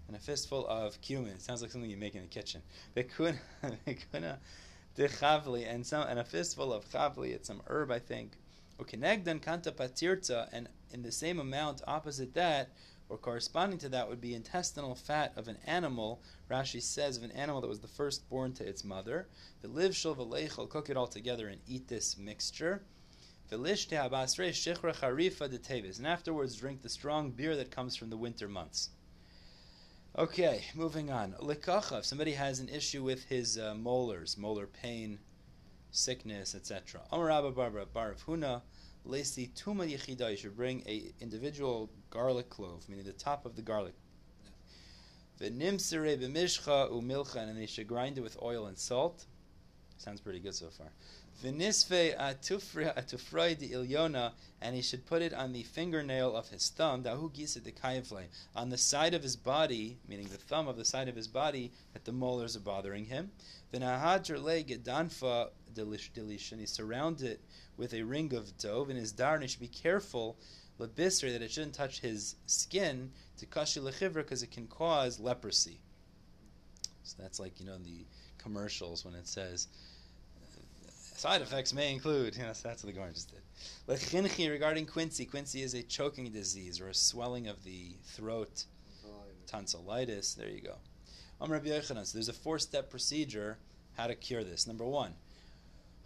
and 0.09 0.17
a 0.17 0.19
fistful 0.19 0.67
of 0.67 0.99
cumin. 1.03 1.35
It 1.35 1.43
sounds 1.43 1.61
like 1.61 1.71
something 1.71 1.91
you 1.91 1.99
make 1.99 2.15
in 2.15 2.23
the 2.23 2.29
kitchen. 2.29 2.63
V'kuna 2.97 3.37
v'kuna 3.87 4.33
uh, 4.33 4.37
de 4.95 5.07
chavli, 5.07 5.71
and 5.71 5.87
some 5.87 6.09
and 6.09 6.19
a 6.19 6.25
fistful 6.25 6.73
of 6.73 6.91
chavli. 6.91 7.35
It's 7.35 7.47
some 7.47 7.63
herb, 7.67 7.91
I 7.91 7.99
think. 7.99 8.33
Ukenegdan 8.81 9.41
kanta 9.41 9.71
patirta, 9.71 10.49
and 10.51 10.69
in 10.91 11.03
the 11.03 11.13
same 11.13 11.39
amount 11.39 11.83
opposite 11.87 12.33
that, 12.33 12.71
or 13.11 13.19
corresponding 13.19 13.79
to 13.81 13.89
that, 13.91 14.09
would 14.09 14.21
be 14.21 14.35
intestinal 14.35 14.95
fat 14.95 15.35
of 15.37 15.47
an 15.47 15.59
animal. 15.67 16.23
Rashi 16.51 16.81
says 16.81 17.19
of 17.19 17.23
an 17.23 17.33
animal 17.33 17.61
that 17.61 17.69
was 17.69 17.81
the 17.81 17.87
first 17.87 18.27
born 18.31 18.55
to 18.55 18.67
its 18.67 18.83
mother. 18.83 19.29
The 19.61 19.69
live 19.69 19.95
shul 19.95 20.17
v'leichel, 20.17 20.71
cook 20.71 20.89
it 20.89 20.97
all 20.97 21.07
together 21.07 21.49
and 21.49 21.61
eat 21.67 21.89
this 21.89 22.17
mixture. 22.17 22.83
And 23.51 23.67
afterwards 26.07 26.57
drink 26.57 26.83
the 26.83 26.89
strong 26.89 27.31
beer 27.31 27.57
that 27.57 27.71
comes 27.71 27.97
from 27.97 28.11
the 28.11 28.17
winter 28.17 28.49
months. 28.49 28.91
Okay, 30.17 30.65
moving 30.75 31.11
on. 31.11 31.35
Likacha, 31.35 31.99
if 31.99 32.05
somebody 32.07 32.33
has 32.33 32.61
an 32.61 32.69
issue 32.69 33.05
with 33.05 33.25
his 33.25 33.59
uh, 33.59 33.75
molars, 33.75 34.37
molar 34.37 34.67
pain, 34.67 35.19
sickness, 35.91 36.55
etc. 36.55 37.01
Amar 37.13 37.27
Rabba 37.27 37.51
Barbara 37.53 37.87
Bar 37.87 38.13
of 38.13 38.27
Huna, 38.27 38.63
Lesi 39.07 39.51
Tuma 39.53 39.89
Yechida, 39.89 40.31
you 40.31 40.37
should 40.37 40.57
bring 40.57 40.83
a 40.87 41.13
individual 41.21 41.91
garlic 42.11 42.49
clove, 42.49 42.89
meaning 42.89 43.05
the 43.05 43.13
top 43.13 43.47
of 43.47 43.55
the 43.55 43.63
garlic. 43.63 43.95
V'nimsere 45.41 46.19
b'mishcha 46.19 46.91
umilcha, 46.91 47.37
and 47.37 47.57
they 47.57 47.67
should 47.67 47.87
grind 47.87 48.19
it 48.19 48.23
with 48.23 48.37
oil 48.43 48.67
and 48.67 48.79
salt. 48.79 49.27
Sounds 49.99 50.21
pretty 50.21 50.41
good 50.41 50.55
so 50.55 50.69
far. 50.71 50.89
Atufroi 51.45 52.87
de 53.59 53.69
ilyona, 53.69 54.33
and 54.61 54.75
he 54.75 54.83
should 54.83 55.07
put 55.07 55.23
it 55.23 55.33
on 55.33 55.53
the 55.53 55.63
fingernail 55.63 56.35
of 56.35 56.49
his 56.49 56.69
thumb, 56.71 57.05
dahu 57.05 57.31
gisa 57.33 57.63
de 57.63 57.71
kayavle, 57.71 58.27
on 58.57 58.71
the 58.71 58.79
side 58.79 59.15
of 59.15 59.23
his 59.23 59.37
body, 59.37 59.99
meaning 60.09 60.27
the 60.27 60.37
thumb 60.37 60.67
of 60.67 60.77
the 60.77 60.85
side 60.85 61.09
of 61.09 61.15
his 61.15 61.29
body, 61.29 61.71
that 61.93 62.05
the 62.05 62.13
molars 62.13 62.57
are 62.57 62.61
bothering 62.61 63.05
him. 63.05 63.31
V'nahadr 63.73 64.43
le 64.43 64.63
gedanfa 64.65 65.51
delish, 65.75 66.51
and 66.51 66.61
he 66.61 66.67
surround 66.67 67.23
it 67.23 67.41
with 67.77 67.95
a 67.95 68.03
ring 68.03 68.35
of 68.35 68.59
dove, 68.59 68.91
and 68.91 68.99
his 68.99 69.13
dar, 69.13 69.35
and 69.35 69.43
he 69.43 69.49
should 69.49 69.61
be 69.61 69.69
careful, 69.69 70.37
lebisri, 70.81 71.31
that 71.33 71.43
it 71.43 71.53
shouldn't 71.53 71.75
touch 71.75 72.01
his 72.01 72.35
skin, 72.47 73.13
to 73.37 73.47
kashi 73.47 73.79
lechivra, 73.79 74.15
because 74.15 74.43
it 74.43 74.51
can 74.51 74.67
cause 74.67 75.21
leprosy. 75.21 75.81
So 77.05 77.17
that's 77.21 77.39
like, 77.39 77.61
you 77.61 77.67
know, 77.67 77.75
in 77.75 77.85
the 77.85 78.07
commercials 78.39 79.05
when 79.05 79.15
it 79.15 79.29
says, 79.29 79.69
Side 81.19 81.43
effects 81.43 81.75
may 81.75 81.93
include, 81.93 82.37
you 82.37 82.43
know, 82.43 82.53
that's 82.53 82.63
what 82.63 82.83
the 82.83 82.93
Gemara 82.93 83.13
just 83.13 83.33
did. 83.33 83.43
Lechinchi 83.89 84.49
regarding 84.49 84.87
quinsy. 84.87 85.29
Quinsy 85.29 85.65
is 85.65 85.75
a 85.75 85.83
choking 85.83 86.31
disease 86.31 86.81
or 86.81 86.91
a 86.91 86.95
swelling 86.95 87.49
of 87.49 87.65
the 87.65 87.97
throat, 88.05 88.67
tonsillitis. 89.49 90.35
There 90.35 90.49
you 90.49 90.61
go. 90.61 90.77
So 91.83 92.05
there's 92.13 92.29
a 92.29 92.33
four-step 92.33 92.89
procedure 92.89 93.59
how 93.97 94.07
to 94.07 94.15
cure 94.15 94.45
this. 94.45 94.69
Number 94.69 94.85
one, 94.85 95.15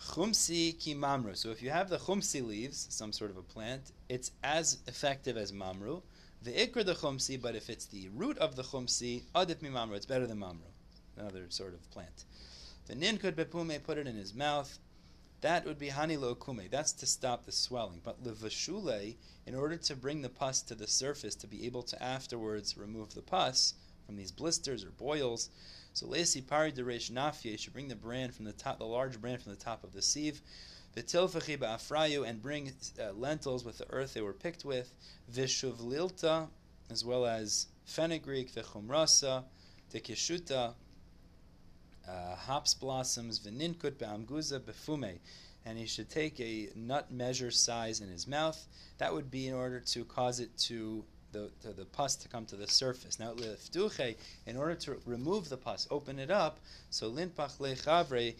chumsi 0.00 0.78
ki 0.80 0.94
mamru. 0.94 1.36
So 1.36 1.50
if 1.50 1.60
you 1.60 1.68
have 1.68 1.90
the 1.90 1.98
chumsi 1.98 2.42
leaves, 2.42 2.86
some 2.88 3.12
sort 3.12 3.30
of 3.30 3.36
a 3.36 3.42
plant, 3.42 3.92
it's 4.08 4.30
as 4.42 4.78
effective 4.86 5.36
as 5.36 5.52
mamru. 5.52 6.00
The 6.40 6.52
ikr 6.52 6.86
the 6.86 6.94
chumsi, 6.94 7.38
but 7.38 7.54
if 7.54 7.68
it's 7.68 7.84
the 7.84 8.08
root 8.14 8.38
of 8.38 8.56
the 8.56 8.62
chumsi, 8.62 9.24
adip 9.34 9.60
mi 9.60 9.68
mamru. 9.68 9.94
It's 9.94 10.06
better 10.06 10.26
than 10.26 10.38
mamru, 10.38 10.72
another 11.18 11.44
sort 11.50 11.74
of 11.74 11.90
plant. 11.90 12.24
The 12.86 12.94
nin 12.94 13.18
could 13.18 13.36
bepume 13.36 13.82
put 13.82 13.98
it 13.98 14.06
in 14.06 14.16
his 14.16 14.32
mouth. 14.32 14.78
That 15.42 15.66
would 15.66 15.78
be 15.78 15.88
hanilo 15.88 16.36
kume. 16.36 16.70
That's 16.70 16.92
to 16.92 17.06
stop 17.06 17.44
the 17.44 17.52
swelling. 17.52 18.00
But 18.02 18.22
levashule, 18.22 19.16
in 19.44 19.54
order 19.56 19.76
to 19.76 19.96
bring 19.96 20.22
the 20.22 20.28
pus 20.28 20.62
to 20.62 20.74
the 20.76 20.86
surface, 20.86 21.34
to 21.34 21.48
be 21.48 21.66
able 21.66 21.82
to 21.82 22.00
afterwards 22.02 22.78
remove 22.78 23.14
the 23.14 23.22
pus 23.22 23.74
from 24.06 24.16
these 24.16 24.30
blisters 24.30 24.84
or 24.84 24.90
boils. 24.90 25.50
So 25.94 26.06
lesi 26.06 26.46
pari 26.46 26.70
deresh 26.70 27.10
nafye 27.10 27.58
should 27.58 27.72
bring 27.72 27.88
the 27.88 27.96
brand 27.96 28.34
from 28.34 28.44
the 28.44 28.52
top, 28.52 28.78
the 28.78 28.86
large 28.86 29.20
brand 29.20 29.42
from 29.42 29.52
the 29.52 29.58
top 29.58 29.82
of 29.82 29.92
the 29.92 30.00
sieve. 30.00 30.40
V'tilfachi 30.96 31.58
ba'afrayu 31.58 32.24
and 32.26 32.40
bring 32.40 32.72
uh, 33.00 33.12
lentils 33.12 33.64
with 33.64 33.78
the 33.78 33.90
earth 33.90 34.14
they 34.14 34.20
were 34.20 34.32
picked 34.32 34.64
with. 34.64 34.94
V'shuvlilta, 35.32 36.48
as 36.88 37.04
well 37.04 37.26
as 37.26 37.66
fenugreek, 37.84 38.54
v'chumrasa, 38.54 39.42
tekeshuta, 39.92 40.74
uh, 42.08 42.34
hops 42.34 42.74
blossoms, 42.74 43.38
v'ninkut 43.38 43.98
be'amguza 43.98 44.60
befume, 44.60 45.18
and 45.64 45.78
he 45.78 45.86
should 45.86 46.10
take 46.10 46.40
a 46.40 46.68
nut 46.74 47.10
measure 47.12 47.50
size 47.50 48.00
in 48.00 48.08
his 48.08 48.26
mouth. 48.26 48.66
That 48.98 49.14
would 49.14 49.30
be 49.30 49.48
in 49.48 49.54
order 49.54 49.80
to 49.80 50.04
cause 50.04 50.40
it 50.40 50.56
to 50.58 51.04
the, 51.32 51.50
to 51.62 51.72
the 51.72 51.84
pus 51.84 52.16
to 52.16 52.28
come 52.28 52.44
to 52.46 52.56
the 52.56 52.66
surface. 52.66 53.18
Now, 53.18 53.32
leftuche, 53.32 54.16
in 54.46 54.56
order 54.56 54.74
to 54.74 55.00
remove 55.06 55.48
the 55.48 55.56
pus, 55.56 55.86
open 55.90 56.18
it 56.18 56.30
up, 56.30 56.58
so 56.90 57.10
linpach 57.10 57.58
lechavre 57.58 58.34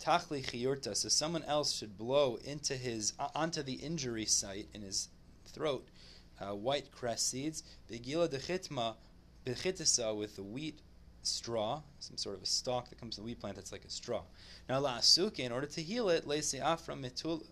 tachli 0.00 0.44
chiyurta, 0.44 0.96
so 0.96 1.08
someone 1.08 1.44
else 1.44 1.72
should 1.72 1.96
blow 1.96 2.38
into 2.44 2.74
his, 2.74 3.12
onto 3.34 3.62
the 3.62 3.74
injury 3.74 4.26
site 4.26 4.68
in 4.74 4.82
his 4.82 5.08
throat, 5.46 5.88
uh, 6.40 6.54
white 6.54 6.92
cress 6.92 7.22
seeds, 7.22 7.62
begila 7.90 8.28
dechitma, 8.28 8.94
bechitisa, 9.46 10.16
with 10.16 10.36
the 10.36 10.42
wheat 10.42 10.80
straw, 11.22 11.82
some 12.00 12.16
sort 12.16 12.36
of 12.36 12.42
a 12.42 12.46
stalk 12.46 12.88
that 12.88 12.98
comes 12.98 13.16
from 13.16 13.24
the 13.24 13.26
wheat 13.26 13.40
plant 13.40 13.56
that's 13.56 13.72
like 13.72 13.84
a 13.84 13.90
straw. 13.90 14.22
Now, 14.68 14.80
la 14.80 14.98
asuke, 14.98 15.40
in 15.40 15.52
order 15.52 15.66
to 15.66 15.80
heal 15.80 16.08
it, 16.08 16.26
lesi 16.26 16.60
afra 16.60 16.94
uh, 16.94 16.98
matula 16.98 17.42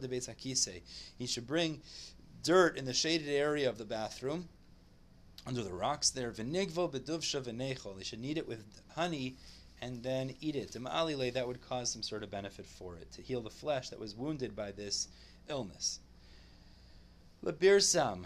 de 0.00 0.08
betzakise. 0.08 0.80
He 1.18 1.26
should 1.26 1.46
bring 1.46 1.80
dirt 2.42 2.76
in 2.76 2.84
the 2.84 2.94
shaded 2.94 3.28
area 3.28 3.68
of 3.68 3.78
the 3.78 3.84
bathroom, 3.84 4.48
under 5.46 5.62
the 5.62 5.72
rocks 5.72 6.10
there. 6.10 6.30
Vinigvo 6.30 6.90
beduvsha 6.90 7.42
v'nechol. 7.42 7.98
He 7.98 8.04
should 8.04 8.20
knead 8.20 8.38
it 8.38 8.48
with 8.48 8.64
honey 8.94 9.36
and 9.80 10.02
then 10.02 10.34
eat 10.40 10.54
it. 10.54 10.72
Ma'alile, 10.72 11.32
that 11.32 11.46
would 11.46 11.60
cause 11.68 11.90
some 11.90 12.02
sort 12.02 12.22
of 12.22 12.30
benefit 12.30 12.66
for 12.66 12.96
it, 12.96 13.10
to 13.12 13.22
heal 13.22 13.40
the 13.40 13.50
flesh 13.50 13.88
that 13.90 13.98
was 13.98 14.14
wounded 14.14 14.54
by 14.54 14.70
this 14.70 15.08
illness. 15.48 15.98
Labirsam. 17.44 18.24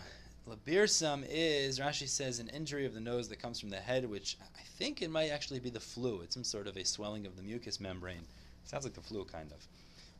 Labirsam 0.49 1.27
is, 1.29 1.81
Rashi 1.81 2.09
says, 2.09 2.39
an 2.39 2.49
injury 2.51 2.87
of 2.87 2.95
the 2.95 3.01
nose 3.01 3.29
that 3.29 3.41
comes 3.41 3.59
from 3.59 3.71
the 3.71 3.81
head, 3.81 4.09
which 4.09 4.39
I 4.41 4.63
think 4.79 5.03
it 5.03 5.11
might 5.11 5.31
actually 5.31 5.59
be 5.59 5.71
the 5.71 5.81
flu. 5.81 6.21
It's 6.21 6.35
some 6.35 6.45
sort 6.45 6.69
of 6.69 6.77
a 6.77 6.85
swelling 6.85 7.27
of 7.27 7.37
the 7.37 7.43
mucous 7.43 7.81
membrane. 7.81 8.25
Sounds 8.63 8.85
like 8.85 8.95
the 8.95 9.01
flu, 9.01 9.25
kind 9.25 9.51
of. 9.51 9.67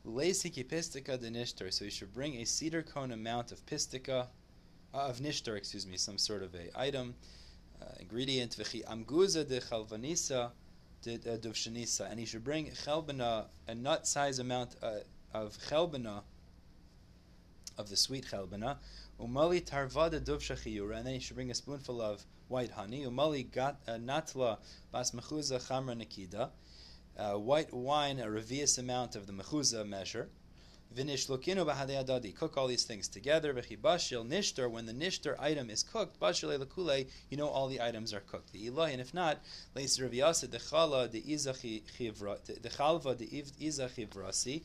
Pistica 0.05 1.21
de 1.21 1.31
nishtor. 1.31 1.73
So 1.73 1.85
you 1.85 1.93
should 1.93 2.13
bring 2.13 2.37
a 2.37 2.45
cedar 2.45 2.83
cone 2.83 3.13
amount 3.13 3.53
of 3.53 3.65
pistica, 3.67 4.27
uh, 4.93 4.97
of 4.97 5.19
nishtor, 5.19 5.57
excuse 5.57 5.87
me, 5.87 5.97
some 5.97 6.19
sort 6.19 6.43
of 6.43 6.55
a 6.57 6.71
item, 6.75 7.15
uh, 7.81 7.85
ingredient. 8.01 8.57
V'chi 8.57 8.85
amguza 8.85 9.47
de 9.47 9.61
chalvanisa 9.61 10.51
de 11.03 11.15
uh, 11.15 11.37
duvshanisa. 11.37 12.11
And 12.11 12.19
he 12.19 12.27
should 12.27 12.43
bring 12.43 12.67
chelbana, 12.71 13.47
a 13.69 13.75
nut 13.77 14.09
size 14.09 14.41
amount 14.41 14.75
uh, 14.83 14.99
of 15.33 15.57
chelbana, 15.69 16.23
of 17.79 17.89
the 17.89 17.97
sweet 17.97 18.27
chelbana. 18.27 18.77
Umali 19.21 19.65
tarvada 19.65 20.21
duvsha 20.21 20.57
chiyura, 20.57 20.97
and 20.97 21.07
then 21.07 21.15
you 21.15 21.21
should 21.21 21.37
bring 21.37 21.51
a 21.51 21.55
spoonful 21.55 22.01
of 22.01 22.25
white 22.49 22.71
honey. 22.71 23.05
Umali 23.05 23.47
uh, 23.57 23.93
natla 23.93 24.59
bas 24.93 25.11
mechuza 25.13 25.59
chamra 25.67 25.97
nikida, 25.97 26.51
uh, 27.19 27.39
white 27.39 27.73
wine, 27.73 28.21
a 28.21 28.27
revius 28.27 28.79
amount 28.79 29.17
of 29.17 29.27
the 29.27 29.33
mechuza 29.33 29.87
measure. 29.87 30.29
Vinish 30.95 31.27
lokinu 31.27 31.67
adadi. 31.67 32.35
Cook 32.35 32.57
all 32.57 32.67
these 32.67 32.85
things 32.85 33.09
together. 33.09 33.53
V'chibashil 33.53 34.27
nishter. 34.27 34.71
When 34.71 34.87
the 34.87 34.95
nishter 34.95 35.39
item 35.39 35.69
is 35.69 35.83
cooked, 35.83 36.19
bashil 36.21 36.59
lekule, 36.59 37.09
you 37.29 37.37
know 37.37 37.49
all 37.49 37.69
the 37.69 37.81
items 37.83 38.15
are 38.15 38.21
cooked. 38.21 38.53
The 38.53 38.71
ilahi, 38.71 38.93
and 38.93 39.01
if 39.01 39.13
not, 39.13 39.43
leis 39.75 39.99
reviyasa 39.99 40.49
dechala 40.49 41.11
de 41.11 41.21
izachi 41.21 41.83
chivra, 41.99 42.43
de 42.45 42.69
chalva 42.71 43.17
de 43.17 43.27
izachivrasi. 43.27 44.63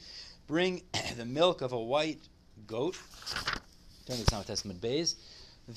Bring 0.47 0.83
the 1.17 1.25
milk 1.25 1.61
of 1.61 1.73
a 1.73 1.79
white 1.79 2.29
goat. 2.67 2.97
Turn 4.05 4.17
to 4.17 4.25
Psalm 4.25 4.43
Testament 4.43 4.81
Bays. 4.81 5.15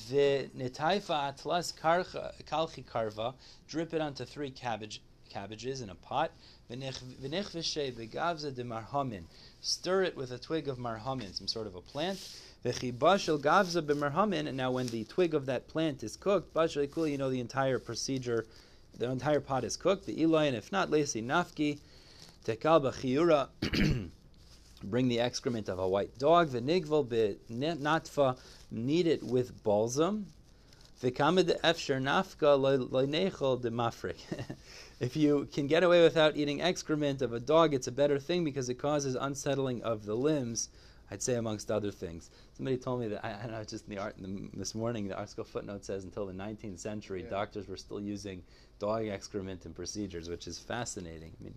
The 0.09 0.49
netaifa 0.57 1.29
atlas 1.29 1.71
kalchi 1.71 2.85
karva. 2.85 3.33
Drip 3.67 3.93
it 3.93 4.01
onto 4.01 4.25
three 4.25 4.49
cabbage 4.49 5.01
cabbages 5.29 5.81
in 5.81 5.89
a 5.89 5.95
pot. 5.95 6.31
V'nechvishe 6.71 7.93
begavza 7.93 8.53
de 8.53 8.63
marhamin. 8.63 9.23
Stir 9.61 10.03
it 10.03 10.15
with 10.15 10.31
a 10.31 10.37
twig 10.37 10.67
of 10.67 10.77
marhamin, 10.77 11.33
some 11.35 11.47
sort 11.47 11.67
of 11.67 11.75
a 11.75 11.81
plant. 11.81 12.17
V'chibashel 12.63 13.39
gavza 13.39 13.81
b'marhamin. 13.81 14.47
And 14.47 14.57
now, 14.57 14.71
when 14.71 14.87
the 14.87 15.03
twig 15.03 15.33
of 15.33 15.45
that 15.45 15.67
plant 15.67 16.03
is 16.03 16.15
cooked, 16.15 16.53
bashel 16.53 17.09
you 17.11 17.17
know 17.17 17.29
the 17.29 17.39
entire 17.39 17.79
procedure. 17.79 18.45
The 18.97 19.11
entire 19.11 19.41
pot 19.41 19.63
is 19.63 19.77
cooked. 19.77 20.05
The 20.05 20.15
ilai, 20.15 20.47
and 20.47 20.55
if 20.55 20.71
not, 20.71 20.89
lesi 20.89 21.23
nafki. 21.23 21.79
Tekal 22.45 22.81
b'chiyura. 22.81 23.49
Bring 24.83 25.07
the 25.07 25.19
excrement 25.19 25.69
of 25.69 25.79
a 25.79 25.87
white 25.87 26.17
dog. 26.19 26.49
V'nigval 26.49 27.07
b'natfa. 27.07 28.37
Knead 28.71 29.07
it 29.07 29.23
with 29.23 29.63
balsam. 29.63 30.25
Efsher 31.01 32.01
nafka 32.01 32.57
loynechol 32.89 33.61
de 33.61 33.69
mafrik. 33.69 34.17
If 34.99 35.17
you 35.17 35.47
can 35.51 35.67
get 35.67 35.83
away 35.83 36.01
without 36.03 36.37
eating 36.37 36.61
excrement 36.61 37.21
of 37.21 37.33
a 37.33 37.39
dog, 37.39 37.73
it's 37.73 37.87
a 37.87 37.91
better 37.91 38.17
thing 38.17 38.45
because 38.45 38.69
it 38.69 38.75
causes 38.75 39.15
unsettling 39.15 39.83
of 39.83 40.05
the 40.05 40.15
limbs. 40.15 40.69
I'd 41.11 41.21
say 41.21 41.35
amongst 41.35 41.69
other 41.69 41.91
things. 41.91 42.31
Somebody 42.53 42.77
told 42.77 43.01
me 43.01 43.09
that 43.09 43.23
I, 43.23 43.33
I 43.37 43.41
don't 43.43 43.51
know 43.51 43.63
just 43.63 43.87
in 43.87 43.93
the 43.93 44.01
art 44.01 44.15
in 44.17 44.23
the, 44.23 44.57
this 44.57 44.73
morning 44.73 45.07
the 45.07 45.17
article 45.17 45.43
footnote 45.43 45.85
says 45.85 46.03
until 46.03 46.25
the 46.25 46.33
19th 46.33 46.79
century 46.79 47.23
Yeah. 47.23 47.29
doctors 47.29 47.67
were 47.67 47.77
still 47.77 47.99
using 47.99 48.41
dog 48.79 49.05
excrement 49.07 49.65
in 49.65 49.73
procedures, 49.73 50.29
which 50.29 50.47
is 50.47 50.57
fascinating. 50.57 51.33
I 51.39 51.43
mean, 51.43 51.55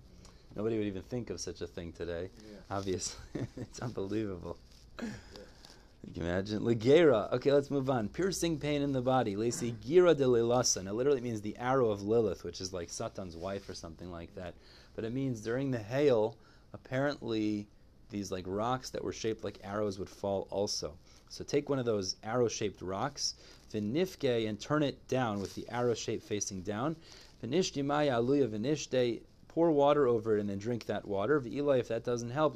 nobody 0.57 0.79
would 0.79 0.87
even 0.87 1.03
think 1.03 1.31
of 1.31 1.41
such 1.41 1.61
a 1.61 1.67
thing 1.67 1.93
today. 1.93 2.31
Yeah. 2.39 2.77
Obviously, 2.77 3.21
it's 3.57 3.81
unbelievable. 3.81 4.59
You 5.01 6.15
can 6.15 6.23
imagine. 6.23 6.61
Ligera. 6.61 7.33
Okay, 7.33 7.53
let's 7.53 7.71
move 7.71 7.91
on. 7.91 8.09
Piercing 8.09 8.59
pain 8.59 8.83
in 8.83 8.93
the 8.93 9.03
body. 9.03 9.37
Lacey 9.37 9.75
gira 9.85 10.17
de 10.17 10.25
lilasa. 10.25 10.83
Now, 10.83 10.93
literally 10.93 11.21
means 11.21 11.41
the 11.41 11.57
arrow 11.59 11.91
of 11.91 12.03
Lilith, 12.03 12.45
which 12.45 12.61
is 12.61 12.73
like 12.73 12.89
Satan's 12.89 13.37
wife 13.37 13.69
or 13.69 13.75
something 13.75 14.11
like 14.11 14.35
that. 14.35 14.55
But 14.95 15.05
it 15.05 15.13
means 15.13 15.41
during 15.41 15.71
the 15.71 15.79
hail, 15.79 16.37
apparently 16.73 17.67
these 18.11 18.33
like 18.33 18.45
rocks 18.47 18.91
that 18.91 19.05
were 19.05 19.13
shaped 19.13 19.45
like 19.45 19.59
arrows 19.63 19.99
would 19.99 20.09
fall 20.09 20.49
also. 20.51 20.95
So 21.29 21.45
take 21.45 21.69
one 21.69 21.79
of 21.79 21.85
those 21.85 22.17
arrow-shaped 22.23 22.81
rocks, 22.81 23.35
vinifke, 23.73 24.49
and 24.49 24.59
turn 24.59 24.83
it 24.83 25.07
down 25.09 25.41
with 25.41 25.55
the 25.55 25.69
arrow 25.69 25.95
shape 25.95 26.23
facing 26.23 26.63
down. 26.63 26.97
Vinishti 27.45 27.85
maya 27.85 28.21
aluya 28.21 28.49
vinishte. 28.49 29.21
Pour 29.59 29.73
water 29.73 30.07
over 30.07 30.37
it 30.37 30.41
and 30.41 30.49
then 30.49 30.59
drink 30.59 30.85
that 30.87 31.05
water. 31.05 31.41
V'ila, 31.41 31.81
if 31.81 31.89
that 31.89 32.05
doesn't 32.05 32.31
help. 32.31 32.55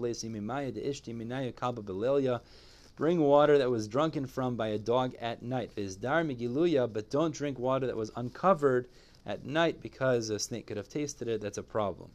Bring 2.95 3.21
water 3.21 3.59
that 3.59 3.71
was 3.71 3.89
drunken 3.89 4.27
from 4.27 4.55
by 4.55 4.69
a 4.69 4.79
dog 4.79 5.17
at 5.21 5.43
night. 5.43 5.73
But 5.75 7.11
don't 7.11 7.35
drink 7.35 7.59
water 7.59 7.89
that 7.89 7.97
was 7.97 8.13
uncovered 8.15 8.89
at 9.27 9.45
night 9.45 9.81
because 9.81 10.31
a 10.31 10.39
snake 10.39 10.69
could 10.69 10.77
have 10.77 10.89
tasted 10.89 11.27
it. 11.27 11.41
That's 11.41 11.59
a 11.59 11.65
problem. 11.65 12.13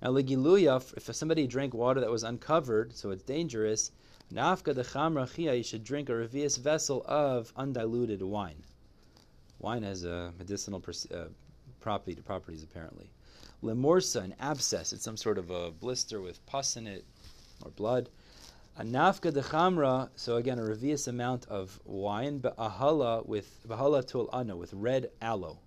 Now, 0.00 0.10
ligiluya, 0.12 0.96
if 0.96 1.12
somebody 1.12 1.48
drank 1.48 1.74
water 1.74 1.98
that 1.98 2.08
was 2.08 2.22
uncovered, 2.22 2.94
so 2.94 3.10
it's 3.10 3.24
dangerous, 3.24 3.90
nafka 4.32 4.76
de 4.76 4.84
Chamrachia, 4.84 5.56
you 5.56 5.64
should 5.64 5.82
drink 5.82 6.08
a 6.08 6.12
revius 6.12 6.56
vessel 6.56 7.04
of 7.04 7.52
undiluted 7.56 8.22
wine. 8.22 8.62
Wine 9.58 9.82
has 9.82 10.04
a 10.04 10.32
medicinal 10.38 10.80
uh, 11.12 11.24
property, 11.80 12.14
properties, 12.14 12.62
apparently. 12.62 13.10
Lemorsa, 13.62 14.24
an 14.24 14.34
abscess, 14.40 14.94
it's 14.94 15.04
some 15.04 15.18
sort 15.18 15.36
of 15.36 15.50
a 15.50 15.70
blister 15.70 16.18
with 16.22 16.44
pus 16.46 16.78
in 16.78 16.86
it 16.86 17.04
or 17.62 17.70
blood. 17.70 18.08
A 18.78 18.82
nafka 18.82 19.30
de 19.34 19.42
chamra, 19.42 20.08
so 20.16 20.36
again, 20.36 20.58
a 20.58 20.62
revius 20.62 21.08
amount 21.08 21.46
of 21.48 21.78
wine, 21.84 22.40
ba'ahala 22.40 23.26
with 23.26 23.60
ba'ahala 23.68 24.06
tul 24.06 24.30
ana, 24.32 24.56
with 24.56 24.72
red 24.72 25.10
aloe. 25.20 25.58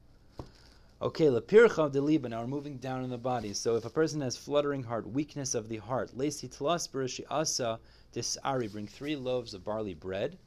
Okay, 1.04 1.26
lepircha 1.26 1.92
de 1.92 2.02
liba. 2.02 2.30
Now 2.30 2.42
we're 2.42 2.48
moving 2.48 2.78
down 2.78 3.04
in 3.04 3.12
the 3.12 3.18
body. 3.20 3.54
So 3.54 3.76
if 3.76 3.86
a 3.86 3.92
person 3.92 4.22
has 4.22 4.36
fluttering 4.36 4.82
heart, 4.82 5.08
weakness 5.08 5.54
of 5.54 5.70
the 5.70 5.78
heart, 5.78 6.18
lesi 6.18 6.50
tlas 6.50 6.90
asa 7.30 7.80
disari, 8.16 8.72
bring 8.72 8.88
three 8.88 9.16
loaves 9.16 9.54
of 9.54 9.64
barley 9.64 9.94
bread. 9.94 10.40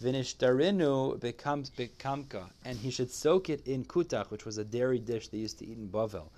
Vinishtarinu 0.00 1.18
becomes 1.18 1.68
bekamka, 1.70 2.44
and 2.64 2.78
he 2.78 2.90
should 2.90 3.10
soak 3.10 3.50
it 3.50 3.66
in 3.66 3.84
kutach, 3.84 4.30
which 4.30 4.46
was 4.46 4.56
a 4.56 4.64
dairy 4.64 4.98
dish 4.98 5.28
they 5.28 5.38
used 5.38 5.58
to 5.58 5.66
eat 5.66 5.76
in 5.76 5.88
Bavel. 5.88 6.28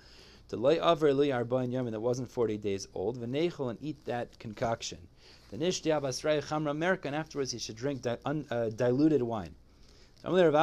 To 0.53 0.59
lay 0.59 0.79
over 0.79 1.11
li 1.15 1.29
arbain 1.29 1.71
yamin 1.71 1.89
that 1.93 1.99
wasn't 1.99 2.29
forty 2.29 2.59
days 2.59 2.87
old. 2.93 3.17
V'nechel 3.17 3.71
and 3.71 3.79
eat 3.81 4.05
that 4.05 4.37
concoction. 4.37 4.99
The 5.49 5.57
nishti 5.57 5.89
abasrei 5.89 6.43
chamra 6.43 6.77
merka, 6.77 7.05
and 7.05 7.15
afterwards 7.15 7.51
he 7.51 7.57
should 7.57 7.75
drink 7.75 8.03
di- 8.03 8.19
un, 8.23 8.45
uh, 8.51 8.69
diluted 8.69 9.23
wine. 9.23 9.55
This 10.23 10.53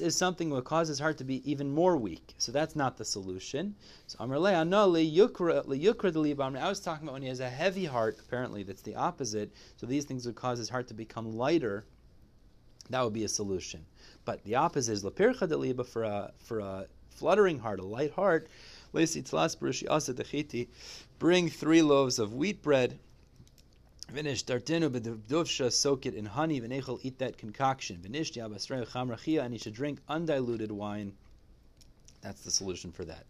is 0.00 0.16
something 0.16 0.48
that 0.48 0.64
causes 0.64 0.98
heart 0.98 1.18
to 1.18 1.24
be 1.24 1.50
even 1.50 1.70
more 1.70 1.98
weak. 1.98 2.34
So 2.38 2.50
that's 2.50 2.74
not 2.74 2.96
the 2.96 3.04
solution. 3.04 3.74
So 4.06 4.16
I 4.20 4.24
was 4.24 4.40
talking 6.80 7.04
about 7.04 7.12
when 7.12 7.22
he 7.22 7.28
has 7.28 7.40
a 7.40 7.50
heavy 7.50 7.84
heart, 7.84 8.18
apparently 8.18 8.62
that's 8.62 8.80
the 8.80 8.94
opposite. 8.96 9.52
So 9.76 9.86
these 9.86 10.06
things 10.06 10.24
would 10.24 10.34
cause 10.34 10.58
his 10.58 10.70
heart 10.70 10.88
to 10.88 10.94
become 10.94 11.36
lighter. 11.36 11.84
That 12.90 13.02
would 13.04 13.12
be 13.12 13.24
a 13.24 13.28
solution. 13.28 13.86
But 14.24 14.44
the 14.44 14.56
opposite 14.56 14.92
is 14.92 15.04
lapircha 15.04 15.48
deliba 15.48 15.86
for 15.86 16.04
a 16.04 16.32
for 16.38 16.60
a 16.60 16.86
fluttering 17.08 17.58
heart, 17.60 17.80
a 17.80 17.84
light 17.84 18.12
heart. 18.12 18.48
Bring 18.92 19.06
three 21.48 21.82
loaves 21.82 22.18
of 22.18 22.34
wheat 22.34 22.62
bread. 22.62 22.98
Vinish 24.10 24.44
dartinu 24.44 24.90
b'duvsha, 24.90 25.72
soak 25.72 26.06
it 26.06 26.14
in 26.14 26.26
honey. 26.26 26.60
V'nechel, 26.60 26.98
eat 27.02 27.18
that 27.18 27.38
concoction. 27.38 27.98
Vinish 27.98 28.32
diabasrei 28.32 28.84
chamrachia, 28.88 29.44
and 29.44 29.52
he 29.54 29.58
should 29.58 29.74
drink 29.74 30.00
undiluted 30.08 30.72
wine. 30.72 31.12
That's 32.22 32.40
the 32.40 32.50
solution 32.50 32.90
for 32.90 33.04
that. 33.04 33.24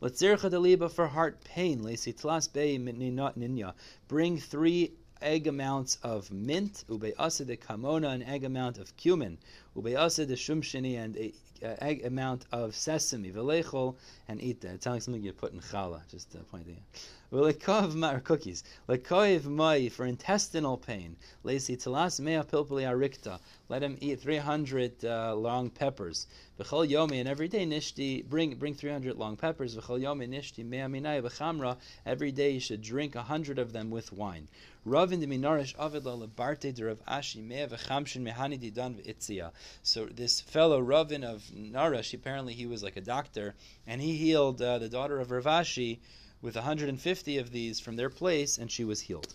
Letzircha 0.00 0.50
deliba 0.50 0.90
for 0.90 1.06
heart 1.06 1.44
pain. 1.44 1.80
Lesitlas 1.80 2.50
bei 2.50 2.78
ninya. 2.78 3.74
Bring 4.08 4.38
three 4.38 4.92
egg 5.22 5.46
amounts 5.46 5.98
of 6.02 6.30
mint. 6.30 6.84
Ube 6.88 7.12
asa 7.18 7.44
de 7.44 7.56
kamona, 7.56 8.12
an 8.12 8.22
egg 8.22 8.44
amount 8.44 8.78
of 8.78 8.96
cumin. 8.96 9.38
Ube 9.76 9.96
asa 9.96 10.26
de 10.26 10.34
shumshini, 10.34 10.98
and 10.98 11.16
a 11.16 11.32
egg 11.62 12.04
amount 12.04 12.46
of 12.52 12.74
sesame. 12.74 13.30
Velechol, 13.30 13.94
and 14.28 14.42
eat 14.42 14.60
that. 14.60 14.74
It's 14.74 14.84
telling 14.84 15.00
something 15.00 15.22
you 15.22 15.32
put 15.32 15.52
in 15.52 15.60
challah. 15.60 16.00
Just 16.10 16.34
uh, 16.34 16.40
pointing 16.50 16.76
out. 16.76 17.00
V'lekov 17.32 17.94
ma 17.94 18.12
or 18.12 18.20
cookies. 18.20 18.62
Lekoiv 18.88 19.46
mai 19.46 19.88
for 19.88 20.04
intestinal 20.04 20.76
pain. 20.76 21.16
Lesi 21.42 21.78
telas 21.78 22.20
mea 22.20 22.42
pilpuli 22.42 22.84
arikta. 22.84 23.40
Let 23.70 23.82
him 23.82 23.96
eat 24.02 24.20
300 24.20 25.02
uh, 25.04 25.34
long 25.34 25.70
peppers. 25.70 26.26
V'chol 26.58 26.90
yomi 26.90 27.20
and 27.20 27.28
every 27.28 27.48
day 27.48 27.64
nishti 27.64 28.22
bring 28.28 28.54
bring 28.56 28.74
300 28.74 29.16
long 29.16 29.36
peppers. 29.36 29.74
V'chol 29.76 30.02
yomi 30.02 30.28
nishti 30.28 30.62
mea 30.62 30.80
minai 30.80 31.22
v'chamra. 31.22 31.78
Every 32.04 32.32
day 32.32 32.50
you 32.50 32.60
should 32.60 32.82
drink 32.82 33.14
a 33.14 33.22
hundred 33.22 33.58
of 33.58 33.72
them 33.72 33.90
with 33.90 34.12
wine. 34.12 34.48
Ravin 34.84 35.20
de 35.20 35.28
minarish 35.28 35.76
avid 35.78 36.04
lo 36.04 36.16
lebarte 36.16 36.74
de 36.74 36.84
Rav 36.84 36.98
Ashi 37.06 37.40
v'itzia. 37.40 39.52
So 39.84 40.06
this 40.06 40.40
fellow 40.40 40.80
Ravin 40.80 41.22
of 41.22 41.44
Narash, 41.54 42.12
apparently 42.12 42.54
he 42.54 42.66
was 42.66 42.82
like 42.82 42.96
a 42.96 43.00
doctor, 43.00 43.54
and 43.86 44.00
he 44.00 44.16
healed 44.16 44.60
uh, 44.60 44.78
the 44.78 44.88
daughter 44.88 45.20
of 45.20 45.30
Rav 45.30 45.44
Ashi 45.44 46.00
with 46.40 46.56
150 46.56 47.38
of 47.38 47.52
these 47.52 47.78
from 47.78 47.94
their 47.94 48.10
place, 48.10 48.58
and 48.58 48.72
she 48.72 48.82
was 48.82 49.02
healed 49.02 49.34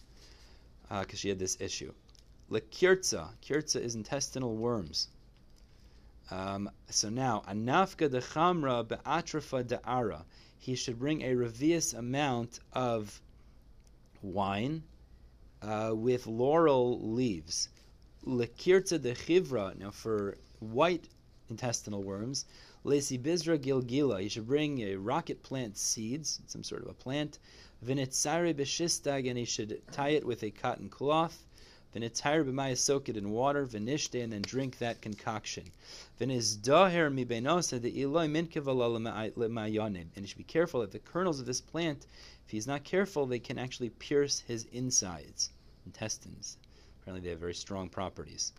because 0.89 1.13
uh, 1.13 1.15
she 1.15 1.29
had 1.29 1.39
this 1.39 1.55
issue. 1.61 1.93
Lekirtza. 2.51 3.29
Kirtza 3.41 3.79
is 3.79 3.95
intestinal 3.95 4.53
worms. 4.53 5.07
Um, 6.29 6.69
so 6.89 7.09
now, 7.09 7.43
anafka 7.47 8.11
de 8.11 8.19
chamra 8.19 8.85
be'atrafa 8.85 9.63
da'ara. 9.63 10.25
He 10.59 10.75
should 10.75 10.99
bring 10.99 11.21
a 11.21 11.35
revius 11.35 11.97
amount 11.97 12.59
of 12.73 13.21
wine 14.21 14.83
uh, 15.61 15.91
with 15.93 16.27
laurel 16.27 16.99
leaves. 17.01 17.69
Lekirtza 18.25 19.01
de 19.01 19.13
chivra. 19.13 19.77
Now, 19.77 19.91
for 19.91 20.37
white 20.59 21.07
intestinal 21.49 22.03
worms, 22.03 22.45
Lesi 22.85 23.19
bizra 23.21 23.57
gilgila. 23.57 24.23
You 24.23 24.29
should 24.29 24.47
bring 24.47 24.79
a 24.79 24.95
rocket 24.95 25.43
plant 25.43 25.77
seeds, 25.77 26.39
some 26.47 26.63
sort 26.63 26.83
of 26.83 26.89
a 26.89 26.93
plant. 26.93 27.37
Vinitzare 27.85 28.53
b'shistag, 28.53 29.27
and 29.27 29.37
he 29.37 29.45
should 29.45 29.81
tie 29.91 30.11
it 30.11 30.25
with 30.25 30.41
a 30.43 30.51
cotton 30.51 30.87
cloth. 30.87 31.43
Vinitzare 31.93 32.45
b'maya, 32.45 32.77
soak 32.77 33.09
it 33.09 33.17
in 33.17 33.31
water. 33.31 33.65
Vinishte, 33.65 34.23
and 34.23 34.31
then 34.31 34.41
drink 34.41 34.77
that 34.77 35.01
concoction. 35.01 35.65
Vinizdaher 36.19 37.11
mi 37.13 37.25
benosa 37.25 37.81
de 37.81 37.91
iloi 37.91 38.29
minkevala. 38.29 38.95
And 38.95 40.11
you 40.15 40.27
should 40.27 40.37
be 40.37 40.43
careful 40.43 40.81
that 40.81 40.91
the 40.91 40.99
kernels 40.99 41.39
of 41.41 41.45
this 41.45 41.59
plant, 41.59 42.05
if 42.47 42.51
he's 42.51 42.65
not 42.65 42.85
careful, 42.85 43.25
they 43.25 43.39
can 43.39 43.59
actually 43.59 43.89
pierce 43.89 44.39
his 44.39 44.67
insides, 44.71 45.49
intestines. 45.85 46.55
Apparently, 47.01 47.21
they 47.21 47.31
have 47.31 47.41
very 47.41 47.53
strong 47.53 47.89
properties. 47.89 48.53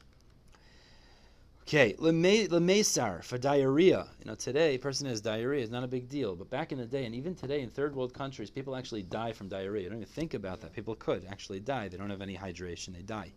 Okay, 1.63 1.95
lemesar 1.95 3.25
for 3.25 3.39
diarrhea. 3.39 4.07
You 4.21 4.27
know, 4.27 4.35
today 4.35 4.75
a 4.75 4.79
person 4.79 5.07
has 5.07 5.23
diarrhea 5.23 5.63
is 5.63 5.71
not 5.71 5.85
a 5.85 5.89
big 5.89 6.07
deal, 6.07 6.37
but 6.37 6.51
back 6.51 6.71
in 6.71 6.77
the 6.77 6.85
day, 6.85 7.07
and 7.07 7.15
even 7.15 7.35
today 7.35 7.63
in 7.63 7.71
third 7.71 7.97
world 7.97 8.13
countries, 8.13 8.51
people 8.51 8.77
actually 8.77 9.05
die 9.05 9.33
from 9.33 9.49
diarrhea. 9.49 9.85
You 9.85 9.89
don't 9.89 10.01
even 10.01 10.09
think 10.09 10.35
about 10.35 10.61
that. 10.61 10.75
People 10.75 10.95
could 10.95 11.25
actually 11.25 11.61
die. 11.61 11.89
They 11.89 11.97
don't 11.97 12.11
have 12.11 12.21
any 12.21 12.37
hydration. 12.37 12.95
They 12.95 13.01
die. 13.01 13.33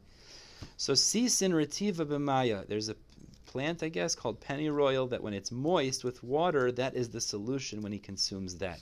So 0.75 0.91
sisin 0.91 1.53
retiva 1.53 2.05
b'maya. 2.05 2.67
There's 2.67 2.89
a 2.89 2.95
plant, 3.45 3.83
I 3.83 3.89
guess, 3.89 4.15
called 4.15 4.41
pennyroyal 4.41 5.07
that 5.07 5.23
when 5.23 5.33
it's 5.33 5.51
moist 5.51 6.03
with 6.03 6.23
water, 6.23 6.71
that 6.73 6.95
is 6.95 7.09
the 7.09 7.21
solution 7.21 7.81
when 7.81 7.91
he 7.91 7.99
consumes 7.99 8.55
that. 8.57 8.81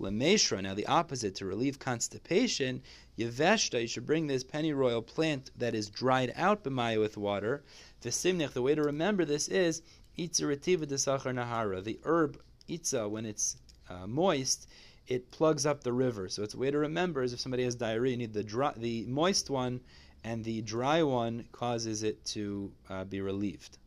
Lemeshra, 0.00 0.62
now 0.62 0.74
the 0.74 0.86
opposite, 0.86 1.34
to 1.34 1.44
relieve 1.44 1.80
constipation, 1.80 2.80
yeveshta, 3.18 3.80
you 3.80 3.88
should 3.88 4.06
bring 4.06 4.28
this 4.28 4.44
pennyroyal 4.44 5.04
plant 5.04 5.50
that 5.56 5.74
is 5.74 5.90
dried 5.90 6.32
out 6.36 6.62
b'maya 6.62 7.00
with 7.00 7.16
water. 7.16 7.64
The 8.02 8.10
simnech, 8.10 8.52
the 8.52 8.62
way 8.62 8.76
to 8.76 8.82
remember 8.84 9.24
this 9.24 9.48
is 9.48 9.82
itza 10.16 10.44
retiva 10.44 10.86
desachar 10.86 11.34
nahara. 11.34 11.82
The 11.82 11.98
herb 12.04 12.40
itza, 12.68 13.08
when 13.08 13.26
it's 13.26 13.56
uh, 13.90 14.06
moist, 14.06 14.68
it 15.08 15.32
plugs 15.32 15.66
up 15.66 15.82
the 15.82 15.92
river. 15.92 16.28
So 16.28 16.44
it's 16.44 16.54
a 16.54 16.58
way 16.58 16.70
to 16.70 16.78
remember 16.78 17.24
is 17.24 17.32
if 17.32 17.40
somebody 17.40 17.64
has 17.64 17.74
diarrhea, 17.74 18.12
you 18.12 18.18
need 18.18 18.32
the 18.32 18.44
dry, 18.44 18.72
the 18.76 19.04
moist 19.06 19.50
one 19.50 19.80
and 20.22 20.44
the 20.44 20.62
dry 20.62 21.02
one 21.02 21.44
causes 21.50 22.04
it 22.04 22.24
to 22.26 22.70
uh, 22.88 23.02
be 23.02 23.20
relieved. 23.20 23.78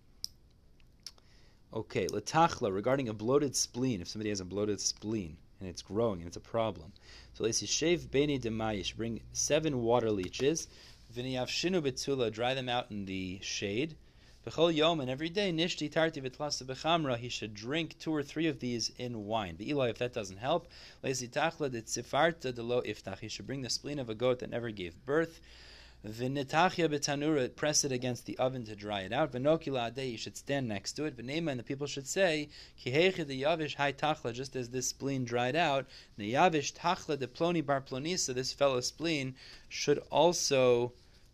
Okay, 1.73 2.07
latachla, 2.07 2.73
regarding 2.73 3.07
a 3.07 3.13
bloated 3.13 3.55
spleen, 3.55 4.01
if 4.01 4.09
somebody 4.09 4.29
has 4.29 4.41
a 4.41 4.45
bloated 4.45 4.81
spleen 4.81 5.37
and 5.61 5.69
it's 5.69 5.81
growing 5.81 6.19
and 6.19 6.27
it's 6.27 6.37
a 6.37 6.41
problem. 6.41 6.91
So 7.33 7.45
let's 7.45 7.65
shave 7.65 8.11
beni 8.11 8.37
demayish, 8.37 8.95
bring 8.97 9.21
seven 9.31 9.81
water 9.81 10.11
leeches, 10.11 10.67
v'niyav 11.15 11.47
shinu 11.47 11.81
betula, 11.81 12.31
dry 12.31 12.53
them 12.53 12.67
out 12.67 12.91
in 12.91 13.05
the 13.05 13.39
shade. 13.41 13.95
B'chol 14.45 14.73
yom, 14.73 14.99
and 14.99 15.09
every 15.09 15.29
day, 15.29 15.51
nishti 15.51 15.89
tarti 15.89 16.19
v'tlasa 16.19 16.63
b'chamra, 16.63 17.15
he 17.15 17.29
should 17.29 17.53
drink 17.53 17.97
two 17.99 18.13
or 18.13 18.23
three 18.23 18.47
of 18.47 18.59
these 18.59 18.91
in 18.97 19.25
wine. 19.25 19.55
V'ilai, 19.55 19.91
if 19.91 19.99
that 19.99 20.13
doesn't 20.13 20.37
help, 20.37 20.67
lezi 21.03 21.29
tachla 21.29 21.69
de 21.69 21.83
tzifarta 21.83 22.53
de 22.53 22.63
lo 22.63 22.81
iftach, 22.81 23.19
he 23.19 23.27
should 23.27 23.45
bring 23.45 23.61
the 23.61 23.69
spleen 23.69 23.99
of 23.99 24.09
a 24.09 24.15
goat 24.15 24.39
that 24.39 24.49
never 24.49 24.71
gave 24.71 25.05
birth. 25.05 25.39
V'nitachya 26.03 26.89
b'tanura, 26.89 27.55
press 27.55 27.83
it 27.83 27.91
against 27.91 28.25
the 28.25 28.35
oven 28.39 28.65
to 28.65 28.75
dry 28.75 29.01
it 29.01 29.13
out. 29.13 29.31
V'nokila 29.33 29.93
adeh, 29.93 30.11
you 30.11 30.17
should 30.17 30.35
stand 30.35 30.67
next 30.67 30.93
to 30.93 31.05
it. 31.05 31.15
V'nema, 31.15 31.51
and 31.51 31.59
the 31.59 31.63
people 31.63 31.85
should 31.85 32.07
say, 32.07 32.49
Kiheche 32.83 33.27
de 33.27 33.41
yavish 33.41 33.75
hai 33.75 33.91
tachla, 33.91 34.33
just 34.33 34.55
as 34.55 34.69
this 34.69 34.87
spleen 34.87 35.25
dried 35.25 35.55
out, 35.55 35.85
ne 36.17 36.31
yavish 36.31 36.73
tachla 36.73 37.19
de 37.19 37.27
ploni 37.27 37.63
bar 37.63 37.81
plonisa, 37.81 38.33
this 38.33 38.51
fellow's 38.51 38.87
spleen 38.87 39.35
should 39.69 39.99
also 40.09 40.91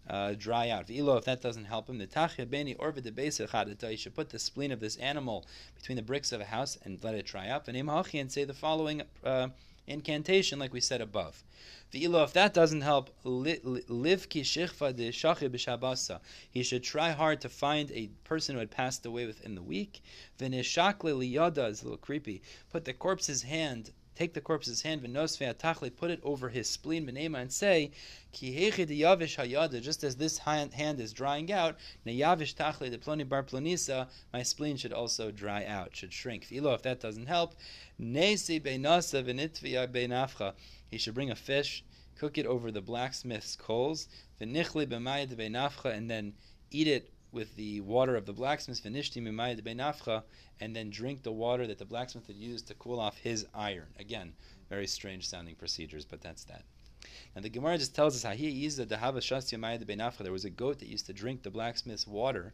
uh, 0.09 0.33
dry 0.37 0.69
out. 0.69 0.87
V'ilo, 0.87 1.17
if 1.17 1.23
that 1.23 1.41
doesn't 1.41 1.65
help 1.65 1.89
him, 1.89 1.97
the 1.97 2.07
tachya 2.07 2.45
beni 2.45 2.75
orva 2.75 3.01
de 3.01 3.11
beisachadata, 3.11 3.91
you 3.91 3.97
should 3.97 4.15
put 4.15 4.31
the 4.31 4.39
spleen 4.39 4.73
of 4.73 4.81
this 4.81 4.97
animal 4.97 5.45
between 5.75 5.95
the 5.95 6.01
bricks 6.01 6.33
of 6.33 6.41
a 6.41 6.45
house 6.45 6.77
and 6.83 7.01
let 7.05 7.15
it 7.15 7.25
dry 7.25 7.47
up. 7.47 7.69
And 7.69 7.77
and 7.77 8.31
say 8.31 8.43
the 8.43 8.53
following 8.53 9.01
uh, 9.23 9.47
incantation, 9.87 10.59
like 10.59 10.73
we 10.73 10.81
said 10.81 11.01
above. 11.01 11.43
V'ilo, 11.91 12.23
if 12.23 12.33
that 12.33 12.53
doesn't 12.53 12.81
help. 12.81 13.09
He 16.51 16.63
should 16.63 16.83
try 16.83 17.11
hard 17.11 17.41
to 17.41 17.49
find 17.49 17.91
a 17.91 18.09
person 18.25 18.55
who 18.55 18.59
had 18.59 18.71
passed 18.71 19.05
away 19.05 19.25
within 19.25 19.55
the 19.55 19.63
week. 19.63 20.01
V'neshakle 20.37 21.15
liyada 21.17 21.69
is 21.69 21.81
a 21.81 21.85
little 21.85 21.97
creepy. 21.97 22.41
Put 22.69 22.83
the 22.85 22.93
corpse's 22.93 23.43
hand 23.43 23.91
take 24.17 24.33
the 24.33 24.41
corpse's 24.41 24.81
hand, 24.81 25.03
tachle, 25.03 25.95
put 25.95 26.09
it 26.09 26.19
over 26.23 26.49
his 26.49 26.67
spleen, 26.67 27.05
benema, 27.05 27.39
and 27.39 27.53
say, 27.53 27.91
ki 28.31 28.71
yavish 28.71 29.37
hayada, 29.37 29.79
just 29.79 30.03
as 30.03 30.15
this 30.15 30.39
hand 30.39 30.99
is 30.99 31.13
drying 31.13 31.51
out, 31.51 31.77
yavish 32.05 32.55
tachle 32.55 32.89
de 32.89 32.97
ploni 32.97 33.29
bar 33.29 33.43
plonisa, 33.43 34.07
my 34.33 34.41
spleen 34.41 34.75
should 34.75 34.91
also 34.91 35.29
dry 35.29 35.63
out, 35.65 35.95
should 35.95 36.11
shrink. 36.11 36.45
Filo, 36.45 36.73
if 36.73 36.81
that 36.81 36.99
doesn't 36.99 37.27
help, 37.27 37.53
nesi 38.01 38.59
beinasa 38.59 39.23
v'nitvia 39.23 39.87
beinafcha, 39.87 40.53
he 40.89 40.97
should 40.97 41.13
bring 41.13 41.29
a 41.29 41.35
fish, 41.35 41.83
cook 42.15 42.39
it 42.39 42.47
over 42.47 42.71
the 42.71 42.81
blacksmith's 42.81 43.55
coals, 43.55 44.07
v'nichli 44.41 44.87
b'mayad 44.87 45.35
beinafcha, 45.35 45.95
and 45.95 46.09
then 46.09 46.33
eat 46.71 46.87
it 46.87 47.11
with 47.31 47.55
the 47.55 47.81
water 47.81 48.15
of 48.15 48.25
the 48.25 48.33
blacksmith, 48.33 48.85
and 48.85 48.95
then 50.75 50.89
drink 50.89 51.23
the 51.23 51.31
water 51.31 51.67
that 51.67 51.77
the 51.77 51.85
blacksmith 51.85 52.27
had 52.27 52.35
used 52.35 52.67
to 52.67 52.73
cool 52.75 52.99
off 52.99 53.17
his 53.17 53.45
iron. 53.53 53.87
Again, 53.99 54.33
very 54.69 54.87
strange 54.87 55.27
sounding 55.27 55.55
procedures, 55.55 56.05
but 56.05 56.21
that's 56.21 56.43
that. 56.45 56.63
And 57.35 57.45
the 57.45 57.49
Gemara 57.49 57.77
just 57.77 57.93
tells 57.93 58.15
us 58.15 58.23
how 58.23 58.31
he 58.31 58.49
used 58.49 58.77
the 58.89 58.97
hava 58.97 59.19
shas 59.19 59.51
yamayad 59.51 59.85
beinafcha. 59.85 60.19
There 60.19 60.31
was 60.31 60.45
a 60.45 60.49
goat 60.49 60.79
that 60.79 60.87
used 60.87 61.05
to 61.07 61.13
drink 61.13 61.43
the 61.43 61.51
blacksmith's 61.51 62.07
water. 62.07 62.53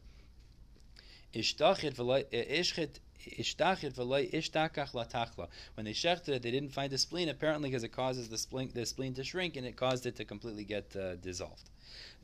Ishtachit 3.38 3.97
when 5.75 5.86
they 5.86 5.93
shechted 5.93 6.29
it, 6.29 6.41
they 6.41 6.51
didn't 6.51 6.73
find 6.73 6.91
the 6.91 6.97
spleen, 6.97 7.29
apparently 7.29 7.69
because 7.69 7.83
it 7.83 7.91
causes 7.91 8.29
the 8.29 8.38
spleen, 8.38 8.71
the 8.73 8.86
spleen 8.86 9.13
to 9.13 9.23
shrink 9.23 9.55
and 9.55 9.65
it 9.65 9.75
caused 9.75 10.05
it 10.05 10.15
to 10.17 10.25
completely 10.25 10.63
get 10.63 10.95
uh, 10.95 11.15
dissolved. 11.15 11.69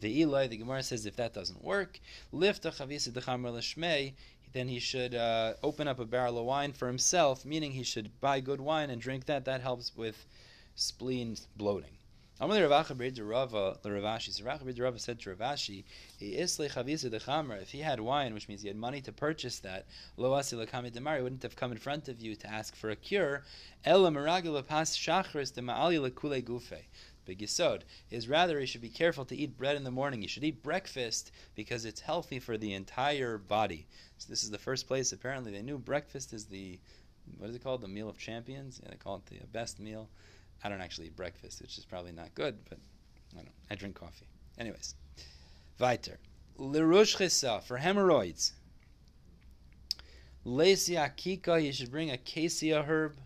The 0.01 0.19
Eli, 0.21 0.47
the 0.47 0.57
Gemara 0.57 0.83
says 0.83 1.05
if 1.05 1.15
that 1.17 1.33
doesn't 1.33 1.63
work, 1.63 1.99
lift 2.31 2.65
a 2.65 2.71
chavisa 2.71 3.11
dechamer 3.11 3.53
l'shmei, 3.53 4.13
then 4.53 4.67
he 4.67 4.79
should 4.79 5.13
uh, 5.13 5.53
open 5.61 5.87
up 5.87 5.99
a 5.99 6.05
barrel 6.05 6.39
of 6.39 6.45
wine 6.45 6.73
for 6.73 6.87
himself, 6.87 7.45
meaning 7.45 7.71
he 7.71 7.83
should 7.83 8.19
buy 8.19 8.39
good 8.39 8.59
wine 8.59 8.89
and 8.89 9.01
drink 9.01 9.25
that. 9.25 9.45
That 9.45 9.61
helps 9.61 9.95
with 9.95 10.25
spleen 10.75 11.37
bloating. 11.55 11.98
Rav 12.41 12.47
Ashi. 12.47 14.33
So 14.33 14.43
Ravacha 14.45 14.79
Rava 14.79 14.99
said 14.99 15.19
to 15.19 15.29
Rav 15.29 15.39
Ashi, 15.39 15.83
If 16.21 17.69
he 17.69 17.79
had 17.79 17.99
wine, 17.99 18.33
which 18.33 18.47
means 18.47 18.61
he 18.61 18.69
had 18.69 18.77
money 18.77 19.01
to 19.01 19.11
purchase 19.11 19.59
that, 19.59 19.85
Lo 20.15 20.31
Demari 20.31 21.21
wouldn't 21.21 21.43
have 21.43 21.57
come 21.57 21.73
in 21.73 21.77
front 21.77 22.07
of 22.07 22.21
you 22.21 22.35
to 22.35 22.49
ask 22.49 22.77
for 22.77 22.89
a 22.89 22.95
cure. 22.95 23.43
Ela 23.83 24.63
Pas 24.63 24.97
Shachris 24.97 25.53
de 25.53 25.61
Ma'ali 25.61 25.99
Yisod 27.35 27.81
is 28.09 28.29
rather 28.29 28.59
he 28.59 28.65
should 28.65 28.81
be 28.81 28.89
careful 28.89 29.25
to 29.25 29.35
eat 29.35 29.57
bread 29.57 29.75
in 29.75 29.83
the 29.83 29.91
morning. 29.91 30.21
He 30.21 30.27
should 30.27 30.45
eat 30.45 30.63
breakfast 30.63 31.31
because 31.55 31.83
it's 31.83 31.99
healthy 31.99 32.39
for 32.39 32.57
the 32.57 32.73
entire 32.73 33.37
body. 33.37 33.85
So 34.17 34.27
this 34.29 34.43
is 34.43 34.49
the 34.49 34.57
first 34.57 34.87
place. 34.87 35.11
Apparently, 35.11 35.51
they 35.51 35.61
knew 35.61 35.77
breakfast 35.77 36.33
is 36.33 36.45
the 36.45 36.79
what 37.37 37.49
is 37.49 37.55
it 37.55 37.63
called? 37.63 37.81
The 37.81 37.87
meal 37.87 38.09
of 38.09 38.17
champions. 38.17 38.79
Yeah, 38.81 38.91
they 38.91 38.97
call 38.97 39.17
it 39.17 39.25
the 39.27 39.45
best 39.47 39.79
meal. 39.79 40.09
I 40.63 40.69
don't 40.69 40.81
actually 40.81 41.07
eat 41.07 41.15
breakfast, 41.15 41.61
which 41.61 41.77
is 41.77 41.85
probably 41.85 42.11
not 42.11 42.33
good, 42.35 42.57
but 42.67 42.77
I 43.33 43.43
don't. 43.43 43.53
I 43.69 43.75
drink 43.75 43.95
coffee. 43.95 44.27
Anyways, 44.57 44.95
weiter. 45.79 46.19
Lerush 46.57 47.15
chisa 47.15 47.63
for 47.63 47.77
hemorrhoids. 47.77 48.53
Lesia 50.45 51.15
kika, 51.15 51.63
you 51.63 51.71
should 51.71 51.91
bring 51.91 52.11
a 52.11 52.17
cassia 52.17 52.83
herb 52.83 53.17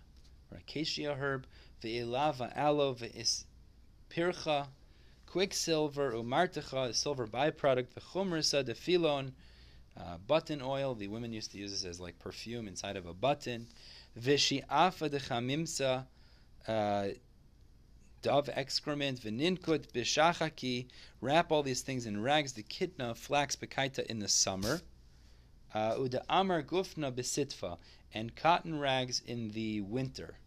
or 0.52 0.58
acacia 0.58 1.16
herb. 1.16 1.48
Ve'ilava 1.82 2.56
aloe 2.56 2.94
ve'is 2.94 3.46
pircha. 4.10 4.68
Quicksilver 5.26 6.12
umartecha, 6.12 6.90
a 6.90 6.94
silver 6.94 7.26
byproduct. 7.26 7.88
Ve'chumrisa 7.96 8.64
defilon, 8.64 9.32
uh, 9.98 10.18
button 10.28 10.62
oil. 10.62 10.94
The 10.94 11.08
women 11.08 11.34
used 11.34 11.52
to 11.54 11.58
use 11.58 11.72
this 11.72 11.86
as 11.86 12.00
like 12.00 12.20
perfume 12.20 12.68
inside 12.68 12.98
of 12.98 13.08
a 13.08 13.14
button. 13.14 13.68
Vishiafa 14.20 15.10
de 15.10 15.20
chamimsa 15.20 16.06
uh, 16.68 17.08
dove 18.22 18.50
excrement, 18.54 19.20
v'ninkut 19.20 19.92
b'shachaki, 19.92 20.88
wrap 21.22 21.52
all 21.52 21.64
these 21.64 21.82
things 21.82 22.06
in 22.06 22.22
rags, 22.22 22.54
the 22.54 22.64
kitna, 22.64 23.16
flax 23.16 23.56
bekaita 23.56 24.06
in 24.06 24.20
the 24.20 24.28
summer, 24.28 24.82
uh, 25.74 25.96
uda 25.96 26.24
amar 26.30 26.64
gufna 26.64 27.12
besitva, 27.12 27.78
and 28.14 28.36
cotton 28.36 28.80
rags 28.80 29.22
in 29.26 29.50
the 29.50 29.82
winter, 29.82 30.40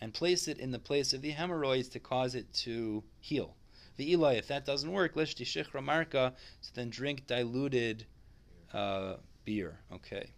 and 0.00 0.12
place 0.12 0.48
it 0.48 0.58
in 0.58 0.70
the 0.70 0.78
place 0.78 1.12
of 1.12 1.22
the 1.22 1.30
hemorrhoids 1.30 1.88
to 1.88 2.00
cause 2.00 2.34
it 2.34 2.52
to 2.52 3.02
heal. 3.20 3.54
The 3.96 4.10
Eli, 4.12 4.34
if 4.34 4.48
that 4.48 4.64
doesn't 4.64 4.90
work, 4.90 5.14
lishti 5.14 5.44
shichra 5.44 5.84
marka, 5.84 6.32
so 6.60 6.70
then 6.74 6.90
drink 6.90 7.26
diluted 7.26 8.06
uh, 8.72 9.16
beer. 9.44 9.78
Okay. 9.92 10.30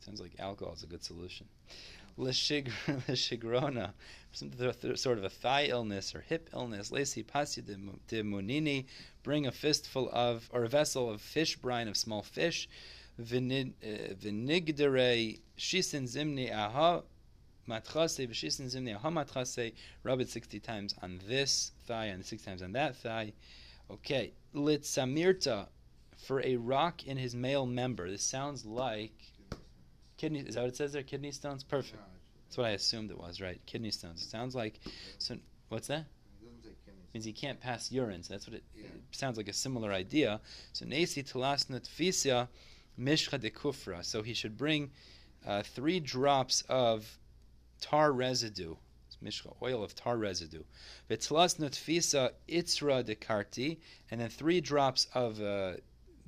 Sounds 0.00 0.20
like 0.20 0.32
alcohol 0.38 0.74
is 0.74 0.82
a 0.82 0.86
good 0.86 1.04
solution. 1.04 1.46
Lishigrona, 2.20 3.92
sort 4.98 5.18
of 5.18 5.24
a 5.24 5.30
thigh 5.30 5.64
illness 5.64 6.14
or 6.14 6.20
hip 6.20 6.50
illness. 6.52 6.90
Lesi 6.90 7.26
pasi 7.26 7.62
de 7.62 8.22
munini, 8.22 8.84
bring 9.22 9.46
a 9.46 9.52
fistful 9.52 10.10
of, 10.12 10.48
or 10.52 10.64
a 10.64 10.68
vessel 10.68 11.10
of 11.10 11.20
fish 11.20 11.56
brine 11.56 11.88
of 11.88 11.96
small 11.96 12.22
fish. 12.22 12.68
Eh, 13.18 13.22
vinigdere 13.22 15.40
shisin 15.58 16.04
zimni 16.04 16.52
aha 16.52 17.02
matrase 17.68 18.28
v'shisin 18.28 18.94
aha 18.94 19.10
matrase. 19.10 19.72
Rub 20.02 20.20
it 20.20 20.28
60 20.28 20.60
times 20.60 20.94
on 21.02 21.20
this 21.26 21.72
thigh 21.86 22.06
and 22.06 22.24
60 22.24 22.44
times 22.44 22.62
on 22.62 22.72
that 22.72 22.96
thigh. 22.96 23.32
Okay. 23.90 24.32
Litzamirta, 24.54 25.68
for 26.16 26.42
a 26.44 26.56
rock 26.56 27.06
in 27.06 27.16
his 27.16 27.34
male 27.34 27.66
member. 27.66 28.10
This 28.10 28.22
sounds 28.22 28.66
like 28.66 29.32
kidney. 30.20 30.40
Is 30.40 30.54
that 30.54 30.62
what 30.62 30.68
it 30.68 30.76
says 30.76 30.92
there? 30.92 31.02
Kidney 31.02 31.32
stones. 31.32 31.64
Perfect. 31.64 32.02
That's 32.46 32.58
what 32.58 32.66
I 32.66 32.70
assumed 32.70 33.10
it 33.10 33.18
was, 33.18 33.40
right? 33.40 33.60
Kidney 33.64 33.90
stones. 33.90 34.22
It 34.22 34.28
sounds 34.28 34.54
like. 34.54 34.78
So 35.18 35.36
what's 35.70 35.88
that? 35.88 36.04
Means 37.14 37.24
he 37.24 37.32
can't 37.32 37.58
pass 37.58 37.90
urine. 37.90 38.22
So 38.22 38.34
that's 38.34 38.46
what 38.46 38.54
it, 38.54 38.64
yeah. 38.76 38.84
it 38.84 39.16
sounds 39.16 39.36
like. 39.36 39.48
A 39.48 39.52
similar 39.52 39.92
idea. 39.92 40.40
So 40.72 40.84
nesi 40.84 41.24
telas 41.24 41.66
nutfisia 41.66 42.48
mishcha 42.98 43.40
de 43.40 43.50
kufra. 43.50 44.04
So 44.04 44.22
he 44.22 44.34
should 44.34 44.56
bring 44.58 44.90
uh, 45.46 45.62
three 45.62 46.00
drops 46.00 46.62
of 46.68 47.18
tar 47.80 48.12
residue 48.12 48.76
mishcha, 49.24 49.54
oil 49.62 49.82
of 49.82 49.94
tar 49.94 50.18
residue. 50.18 50.62
V'tlas 51.08 51.58
nutfisa 51.58 52.30
itzra 52.48 53.04
de 53.04 53.14
karti, 53.14 53.78
and 54.10 54.20
then 54.20 54.28
three 54.28 54.60
drops 54.60 55.06
of 55.14 55.40
uh, 55.40 55.72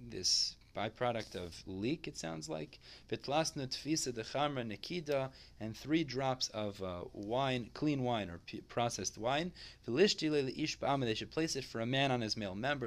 this 0.08 0.56
byproduct 0.74 1.34
of 1.34 1.62
leek, 1.66 2.08
it 2.08 2.16
sounds 2.16 2.48
like. 2.48 2.80
Tfisa 3.10 4.14
de 4.14 4.22
chamra 4.22 4.64
nikida, 4.64 5.30
and 5.60 5.76
three 5.76 6.04
drops 6.04 6.48
of 6.48 6.82
uh, 6.82 7.02
wine, 7.12 7.70
clean 7.74 8.02
wine 8.02 8.30
or 8.30 8.38
p- 8.38 8.60
processed 8.62 9.18
wine. 9.18 9.52
They 9.86 10.06
should 10.06 11.30
place 11.30 11.56
it 11.56 11.64
for 11.64 11.80
a 11.80 11.86
man 11.86 12.10
on 12.10 12.20
his 12.20 12.36
male 12.36 12.54
member, 12.54 12.86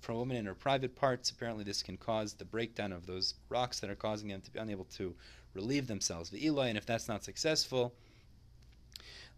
for 0.00 0.12
a 0.12 0.16
woman 0.16 0.36
in 0.36 0.46
her 0.46 0.54
private 0.54 0.96
parts. 0.96 1.30
Apparently, 1.30 1.64
this 1.64 1.82
can 1.82 1.96
cause 1.96 2.34
the 2.34 2.44
breakdown 2.44 2.92
of 2.92 3.06
those 3.06 3.34
rocks 3.48 3.80
that 3.80 3.90
are 3.90 3.94
causing 3.94 4.28
them 4.28 4.40
to 4.40 4.50
be 4.50 4.58
unable 4.58 4.84
to 4.96 5.14
relieve 5.54 5.86
themselves. 5.86 6.32
And 6.32 6.78
if 6.78 6.86
that's 6.86 7.08
not 7.08 7.24
successful, 7.24 7.94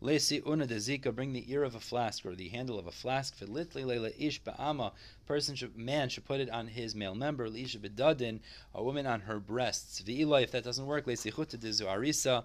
Lesi 0.02 0.44
una 0.44 0.66
de 0.66 0.74
zika, 0.76 1.14
bring 1.14 1.32
the 1.32 1.48
ear 1.52 1.62
of 1.62 1.76
a 1.76 1.80
flask 1.80 2.26
or 2.26 2.34
the 2.34 2.48
handle 2.48 2.76
of 2.76 2.88
a 2.88 2.90
flask. 2.90 3.38
V'litli 3.38 3.86
leila 3.86 4.10
ish 4.18 4.42
ba'ama, 4.42 4.90
person 5.26 5.54
should, 5.54 5.76
man 5.76 6.08
should 6.08 6.24
put 6.24 6.40
it 6.40 6.50
on 6.50 6.66
his 6.66 6.92
male 6.92 7.14
member. 7.14 7.48
Leisha 7.48 7.78
bedadin, 7.78 8.40
a 8.74 8.82
woman 8.82 9.06
on 9.06 9.20
her 9.20 9.38
breasts. 9.38 10.02
V'ila, 10.02 10.42
if 10.42 10.50
that 10.50 10.64
doesn't 10.64 10.86
work, 10.86 11.06
lesi 11.06 11.32
chuta 11.32 11.56
de 11.56 11.68
zuarisa, 11.68 12.42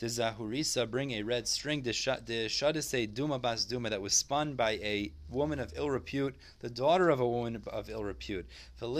the 0.00 0.06
Zahurisa 0.06 0.90
bring 0.90 1.10
a 1.10 1.22
red 1.22 1.46
string, 1.46 1.82
the 1.82 1.90
Shadise 1.90 3.14
Duma 3.14 3.38
Bas 3.38 3.66
Duma, 3.66 3.90
that 3.90 4.00
was 4.00 4.14
spun 4.14 4.54
by 4.54 4.70
a 4.82 5.12
woman 5.28 5.58
of 5.58 5.74
ill 5.76 5.90
repute, 5.90 6.34
the 6.60 6.70
daughter 6.70 7.10
of 7.10 7.20
a 7.20 7.28
woman 7.28 7.62
of 7.66 7.90
ill 7.90 8.02
repute. 8.02 8.46
And 8.80 8.96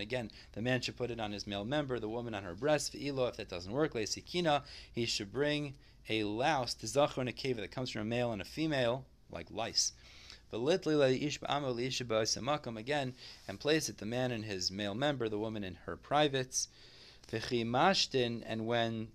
again, 0.00 0.30
the 0.52 0.60
man 0.60 0.82
should 0.82 0.98
put 0.98 1.10
it 1.10 1.18
on 1.18 1.32
his 1.32 1.46
male 1.46 1.64
member, 1.64 1.98
the 1.98 2.10
woman 2.10 2.34
on 2.34 2.42
her 2.42 2.54
breast. 2.54 2.94
If 2.94 3.36
that 3.36 3.48
doesn't 3.48 3.72
work, 3.72 3.96
he 3.96 5.06
should 5.06 5.32
bring 5.32 5.74
a 6.10 6.24
louse, 6.24 6.74
the 6.74 6.86
Zachar 6.86 7.22
in 7.22 7.28
a 7.28 7.32
cave 7.32 7.56
that 7.56 7.70
comes 7.70 7.88
from 7.88 8.02
a 8.02 8.04
male 8.04 8.32
and 8.32 8.42
a 8.42 8.44
female, 8.44 9.06
like 9.30 9.50
lice. 9.50 9.94
Again, 10.52 10.74
and 13.48 13.58
place 13.58 13.88
it 13.88 13.96
the 13.96 14.04
man 14.06 14.30
in 14.30 14.42
his 14.42 14.70
male 14.70 14.94
member, 14.94 15.30
the 15.30 15.38
woman 15.38 15.64
in 15.64 15.76
her 15.86 15.96
privates. 15.96 16.68
V'chimashtin, 17.30 18.42
and 18.46 18.66
when 18.66 19.08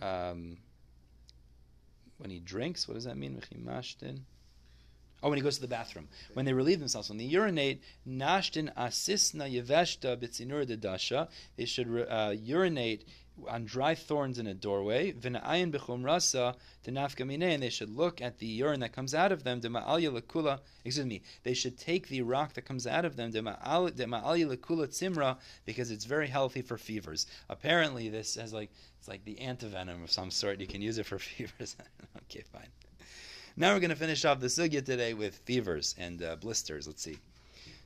um, 0.00 0.58
when 2.18 2.30
he 2.30 2.38
drinks, 2.38 2.86
what 2.86 2.94
does 2.94 3.04
that 3.04 3.16
mean? 3.16 3.40
V'chimashtin. 3.40 4.20
Oh, 5.22 5.28
when 5.28 5.38
he 5.38 5.42
goes 5.42 5.54
to 5.56 5.60
the 5.60 5.68
bathroom. 5.68 6.08
When 6.34 6.46
they 6.46 6.52
relieve 6.52 6.80
themselves, 6.80 7.08
when 7.08 7.18
they 7.18 7.24
urinate, 7.24 7.80
nashtin 8.08 8.74
asisna 8.74 9.52
yeveshta 9.52 10.16
bitzinur 10.16 10.66
dedasha. 10.66 11.28
They 11.56 11.64
should 11.64 12.06
uh, 12.08 12.34
urinate 12.36 13.06
on 13.48 13.64
dry 13.64 13.94
thorns 13.94 14.38
in 14.38 14.46
a 14.46 14.54
doorway. 14.54 15.12
And 15.12 15.34
they 17.62 17.70
should 17.70 17.90
look 17.90 18.20
at 18.20 18.38
the 18.38 18.46
urine 18.46 18.80
that 18.80 18.92
comes 18.92 19.14
out 19.14 19.32
of 19.32 19.44
them. 19.44 19.60
Excuse 20.84 21.06
me. 21.06 21.22
They 21.42 21.54
should 21.54 21.78
take 21.78 22.08
the 22.08 22.22
rock 22.22 22.54
that 22.54 22.62
comes 22.62 22.86
out 22.86 23.04
of 23.04 23.16
them. 23.16 23.32
because 25.64 25.90
it's 25.90 26.04
very 26.04 26.28
healthy 26.28 26.62
for 26.62 26.78
fevers. 26.78 27.26
Apparently, 27.48 28.08
this 28.08 28.34
has 28.36 28.52
like 28.52 28.70
it's 28.98 29.08
like 29.08 29.24
the 29.24 29.36
antivenom 29.36 30.02
of 30.04 30.10
some 30.10 30.30
sort. 30.30 30.60
You 30.60 30.66
can 30.66 30.82
use 30.82 30.98
it 30.98 31.06
for 31.06 31.18
fevers. 31.20 31.76
okay, 32.24 32.44
fine. 32.52 32.68
Now 33.56 33.74
we're 33.74 33.80
going 33.80 33.90
to 33.90 33.96
finish 33.96 34.24
off 34.24 34.40
the 34.40 34.46
sugya 34.46 34.84
today 34.84 35.12
with 35.12 35.36
fevers 35.44 35.94
and 35.98 36.22
uh, 36.22 36.36
blisters. 36.36 36.86
Let's 36.86 37.02
see. 37.02 37.18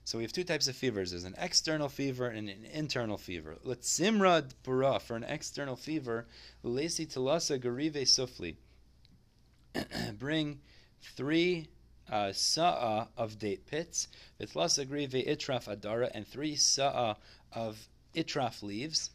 So 0.06 0.18
we 0.18 0.24
have 0.24 0.32
two 0.32 0.44
types 0.44 0.68
of 0.68 0.76
fevers. 0.76 1.10
There's 1.10 1.24
an 1.24 1.34
external 1.36 1.88
fever 1.88 2.28
and 2.28 2.48
an 2.48 2.64
internal 2.72 3.18
fever. 3.18 3.56
Let's 3.64 3.92
simra 3.98 4.48
pura 4.62 5.00
for 5.00 5.16
an 5.16 5.24
external 5.24 5.74
fever. 5.74 6.28
Lesi 6.64 7.12
talasa 7.12 7.58
garive 7.58 8.02
sufli. 8.02 8.54
Bring 10.16 10.60
three 11.16 11.66
uh, 12.08 12.30
sa'a 12.32 13.08
of 13.16 13.40
date 13.40 13.66
pits. 13.66 14.06
Vitlasa 14.40 14.88
grive 14.88 15.10
itraf 15.10 15.66
adara 15.66 16.08
and 16.14 16.24
three 16.24 16.54
sa'a 16.54 17.16
of 17.52 17.88
itraf 18.14 18.62
leaves. 18.62 19.10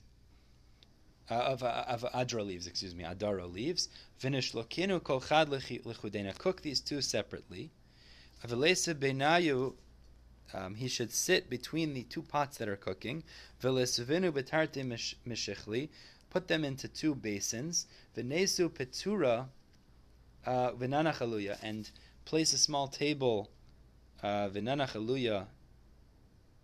Uh, 1.30 1.36
of, 1.36 1.64
uh, 1.64 1.86
of 1.88 2.02
adra 2.14 2.46
leaves, 2.46 2.68
excuse 2.68 2.94
me, 2.94 3.06
adara 3.06 3.50
leaves. 3.50 3.88
Finish 4.18 4.52
lokinu 4.52 5.02
kol 5.02 5.22
chad 5.22 5.48
lechudena. 5.50 6.38
Cook 6.38 6.62
these 6.62 6.82
two 6.82 7.02
separately. 7.02 7.72
Avilesa 8.44 8.94
benayu 8.94 9.76
um, 10.54 10.76
he 10.76 10.88
should 10.88 11.12
sit 11.12 11.50
between 11.50 11.94
the 11.94 12.04
two 12.04 12.22
pots 12.22 12.58
that 12.58 12.68
are 12.68 12.76
cooking. 12.76 13.24
V'lesvinu 13.62 14.32
betarte 14.32 14.84
mishichli, 15.28 15.90
put 16.30 16.48
them 16.48 16.64
into 16.64 16.88
two 16.88 17.16
basins. 17.16 17.88
V'nesu 18.16 18.70
petura 18.70 19.48
uh, 20.46 20.72
v'nanachaluya, 20.72 21.58
and 21.62 21.90
place 22.26 22.54
a 22.54 22.58
small 22.58 22.88
table. 22.88 23.50
Uh, 24.24 24.50
v'nanachaluya. 24.50 25.46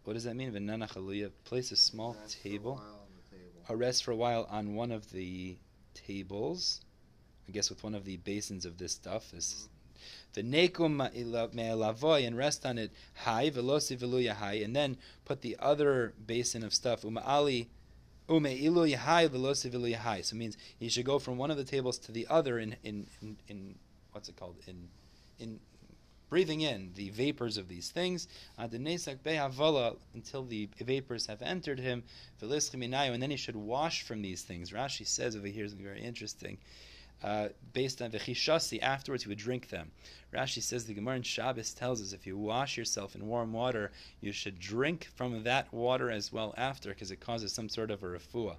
What 0.04 0.14
does 0.14 0.24
that 0.24 0.36
mean? 0.36 0.52
V'nanachaluya. 0.52 1.32
Place 1.44 1.72
a 1.72 1.76
small 1.76 2.16
Rest 2.22 2.42
table. 2.42 2.82
a, 2.82 3.36
table. 3.36 3.62
A 3.70 3.76
rest 3.76 4.04
for 4.04 4.12
a 4.12 4.16
while 4.16 4.48
on 4.50 4.76
one 4.76 4.92
of 4.92 5.12
the 5.12 5.58
tables. 5.94 6.82
I 7.48 7.52
guess 7.52 7.70
with 7.70 7.84
one 7.84 7.96
of 7.96 8.04
the 8.04 8.18
basins 8.18 8.66
of 8.66 8.78
this 8.78 8.92
stuff, 8.92 9.32
this 9.32 9.70
the 10.34 10.44
nekum 10.44 10.98
me'elavoy 11.54 12.26
and 12.26 12.38
rest 12.38 12.66
on 12.66 12.78
it 12.78 12.92
high 13.16 13.50
velosi 13.50 13.98
veluya 13.98 14.34
high, 14.34 14.56
and 14.56 14.76
then 14.76 14.98
put 15.26 15.42
the 15.42 15.58
other 15.60 16.14
basin 16.26 16.64
of 16.64 16.74
stuff 16.74 17.02
uma'ali 17.02 17.68
ume'ilu 18.30 18.96
yahai 18.96 19.28
velosi 19.30 19.72
veluya 19.72 19.98
high. 19.98 20.22
So 20.22 20.36
it 20.36 20.40
means 20.40 20.58
you 20.80 20.90
should 20.90 21.06
go 21.06 21.20
from 21.20 21.38
one 21.38 21.52
of 21.52 21.58
the 21.58 21.64
tables 21.64 21.98
to 22.00 22.12
the 22.12 22.28
other 22.30 22.60
in 22.60 22.76
in 22.84 23.08
in, 23.22 23.38
in 23.48 23.76
what's 24.12 24.30
it 24.30 24.36
called? 24.36 24.56
In 24.68 24.90
in 25.40 25.60
breathing 26.30 26.62
in 26.62 26.92
the 26.96 27.10
vapors 27.10 27.58
of 27.58 27.68
these 27.68 27.90
things. 27.90 28.28
Until 28.58 28.80
the 30.46 30.70
vapors 30.80 31.26
have 31.28 31.42
entered 31.42 31.80
him 31.80 32.04
and 32.42 33.24
then 33.24 33.32
he 33.32 33.38
should 33.38 33.56
wash 33.56 34.02
from 34.04 34.22
these 34.22 34.42
things. 34.42 34.72
Rashi 34.72 35.08
says 35.08 35.36
over 35.36 35.48
here 35.48 35.66
is 35.66 35.74
very 35.74 36.02
interesting 36.02 36.58
uh, 37.24 37.50
based 37.74 38.02
on 38.02 38.12
v'chishasi. 38.12 38.82
Afterwards, 38.82 39.24
he 39.24 39.30
would 39.30 39.38
drink 39.38 39.70
them. 39.70 39.92
Rashi 40.34 40.62
says 40.62 40.86
the 40.86 40.94
Gemara 40.94 41.18
in 41.18 41.22
Shabbos 41.24 41.74
tells 41.74 42.02
us 42.02 42.14
if 42.14 42.28
you 42.28 42.38
wash 42.38 42.78
yourself 42.78 43.16
in 43.16 43.28
warm 43.28 43.54
water, 43.54 43.92
you 44.22 44.32
should 44.32 44.60
drink 44.60 45.08
from 45.16 45.44
that 45.44 45.72
water 45.74 46.12
as 46.12 46.32
well 46.32 46.54
after, 46.58 46.90
because 46.90 47.12
it 47.12 47.20
causes 47.20 47.54
some 47.54 47.70
sort 47.70 47.92
of 47.92 48.04
a 48.04 48.08
refuah. 48.08 48.58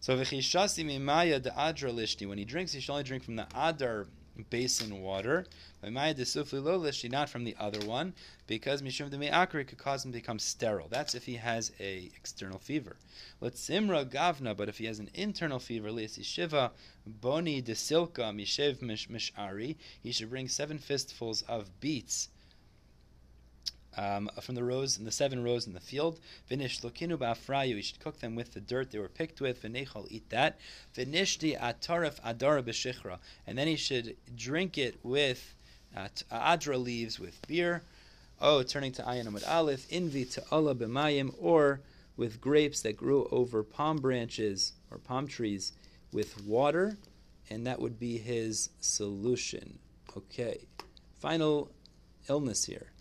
So 0.00 0.16
v'chishasi 0.16 0.84
mimaya 0.84 1.42
de 1.42 1.50
adra 1.50 1.92
lishti. 1.92 2.28
When 2.28 2.38
he 2.38 2.44
drinks, 2.44 2.72
he 2.72 2.80
should 2.80 2.92
only 2.92 3.04
drink 3.04 3.24
from 3.24 3.36
the 3.36 3.46
adar 3.54 4.06
basin 4.50 5.00
water. 5.00 5.46
Not 5.82 7.28
from 7.28 7.44
the 7.44 7.56
other 7.58 7.86
one, 7.86 8.14
because 8.46 8.82
Mishum 8.82 9.10
de 9.10 9.18
Me'akri 9.18 9.64
could 9.64 9.78
cause 9.78 10.04
him 10.04 10.12
to 10.12 10.18
become 10.18 10.38
sterile. 10.38 10.88
That's 10.88 11.14
if 11.14 11.26
he 11.26 11.36
has 11.36 11.72
a 11.78 12.10
external 12.16 12.58
fever. 12.58 12.96
Let's 13.40 13.60
Simra 13.60 14.04
Gavna, 14.04 14.56
but 14.56 14.68
if 14.68 14.78
he 14.78 14.86
has 14.86 14.98
an 14.98 15.10
internal 15.14 15.58
fever, 15.58 15.90
Shiva 16.08 16.72
Boni 17.06 17.60
de 17.60 17.74
Silka 17.74 18.32
Mishev 18.32 18.78
Mishari, 18.78 19.76
he 20.02 20.10
should 20.10 20.30
bring 20.30 20.48
seven 20.48 20.78
fistfuls 20.78 21.42
of 21.42 21.80
beets 21.80 22.28
um, 23.96 24.30
from 24.40 24.54
the 24.54 24.64
rows 24.64 24.96
and 24.98 25.06
the 25.06 25.12
seven 25.12 25.42
rows 25.42 25.66
in 25.66 25.72
the 25.72 25.80
field. 25.80 26.20
Vinish 26.48 26.80
lokinu 26.80 27.16
ba'afrayu. 27.16 27.76
You 27.76 27.82
should 27.82 28.00
cook 28.00 28.20
them 28.20 28.34
with 28.34 28.52
the 28.52 28.60
dirt 28.60 28.90
they 28.90 28.98
were 28.98 29.08
picked 29.08 29.40
with. 29.40 29.62
Vinechol 29.62 30.06
eat 30.10 30.28
that. 30.30 30.58
Vinishti 30.96 31.58
atarif 31.58 32.20
adara 32.22 32.62
b'shichra, 32.62 33.18
and 33.46 33.56
then 33.58 33.66
he 33.66 33.76
should 33.76 34.16
drink 34.36 34.78
it 34.78 34.98
with 35.02 35.54
uh, 35.96 36.08
adra 36.32 36.82
leaves 36.82 37.18
with 37.18 37.46
beer. 37.46 37.82
Oh, 38.40 38.62
turning 38.62 38.92
to 38.92 39.02
ayin 39.02 39.26
amud 39.26 39.48
aleph, 39.48 39.88
invi 39.88 40.30
to 40.34 40.42
Allah 40.50 40.74
b'mayim, 40.74 41.34
or 41.40 41.80
with 42.16 42.40
grapes 42.40 42.82
that 42.82 42.96
grew 42.96 43.28
over 43.30 43.62
palm 43.62 43.98
branches 43.98 44.72
or 44.90 44.98
palm 44.98 45.26
trees 45.26 45.72
with 46.12 46.44
water, 46.44 46.96
and 47.50 47.66
that 47.66 47.80
would 47.80 47.98
be 47.98 48.18
his 48.18 48.70
solution. 48.80 49.78
Okay, 50.16 50.66
final 51.20 51.70
illness 52.28 52.64
here 52.64 52.93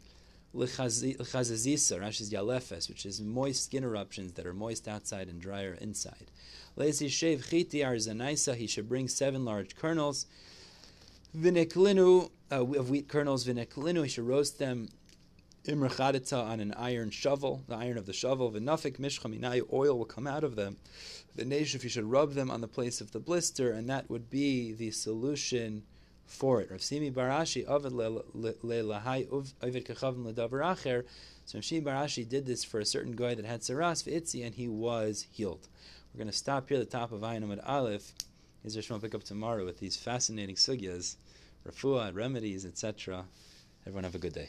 l'chazazisa, 0.54 2.00
Rashi's 2.00 2.32
yalefes, 2.32 2.88
which 2.88 3.06
is 3.06 3.22
moist 3.22 3.66
skin 3.66 3.84
eruptions 3.84 4.34
that 4.34 4.46
are 4.46 4.54
moist 4.54 4.88
outside 4.88 5.28
and 5.28 5.42
drier 5.42 5.78
inside. 5.82 6.32
Le'ezi 6.78 7.08
shev 7.08 7.48
chiti 7.48 7.84
arzanaisa, 7.84 8.56
he 8.56 8.68
should 8.68 8.88
bring 8.88 9.08
seven 9.08 9.44
large 9.46 9.76
kernels. 9.76 10.26
Vineklinu, 11.36 12.30
uh, 12.52 12.62
of 12.62 12.90
wheat 12.90 13.08
kernels, 13.08 13.46
vineklinu, 13.46 14.04
he 14.04 14.10
should 14.10 14.28
roast 14.28 14.60
them 14.60 14.90
imrachadita 15.66 16.38
on 16.38 16.60
an 16.60 16.74
iron 16.74 17.10
shovel, 17.10 17.64
the 17.68 17.76
iron 17.76 17.98
of 17.98 18.06
the 18.06 18.14
shovel. 18.14 18.52
V'nafik 18.52 19.00
mishchaminayu, 19.00 19.72
oil 19.74 19.98
will 19.98 20.06
come 20.06 20.28
out 20.28 20.44
of 20.44 20.56
them. 20.56 20.78
The 21.36 21.46
neshuf, 21.46 21.84
you 21.84 21.90
should 21.90 22.06
rub 22.06 22.34
them 22.34 22.52
on 22.52 22.62
the 22.62 22.68
place 22.68 23.02
of 23.02 23.12
the 23.12 23.20
blister, 23.20 23.72
and 23.72 23.90
that 23.90 24.10
would 24.10 24.30
be 24.30 24.74
the 24.74 24.92
solution 24.92 25.84
for 26.34 26.62
it. 26.62 26.72
Rav 26.72 26.82
Simi 26.82 27.10
bar 27.10 27.30
Ashi 27.30 27.66
lelahai 27.66 29.28
kachavim 29.28 30.34
acher. 30.34 31.04
So 31.46 31.58
Rav 31.58 31.66
Simi 31.66 31.82
bar 31.82 31.94
Ashi 31.94 32.28
did 32.28 32.46
this 32.46 32.64
for 32.64 32.80
a 32.80 32.86
certain 32.86 33.14
guy 33.14 33.36
that 33.36 33.46
had 33.46 33.62
saras 33.62 34.04
v'itzi, 34.04 34.46
and 34.46 34.56
he 34.56 34.68
was 34.68 35.28
healed. 35.32 35.68
We're 36.14 36.20
going 36.20 36.32
to 36.32 36.38
stop 36.38 36.70
here 36.70 36.80
at 36.80 36.90
the 36.90 36.98
top 36.98 37.12
of 37.12 37.22
Ayin 37.22 37.44
Amud 37.44 37.62
Aleph. 37.68 38.14
Is 38.64 38.78
Rishon 38.78 39.02
pick 39.02 39.14
up 39.14 39.24
tomorrow 39.24 39.66
with 39.66 39.80
these 39.80 39.98
fascinating 39.98 40.56
sugyas, 40.56 41.16
refuah, 41.68 42.16
remedies, 42.16 42.66
etc. 42.66 43.26
Everyone 43.86 44.06
have 44.06 44.16
a 44.16 44.20
good 44.20 44.34
day. 44.34 44.42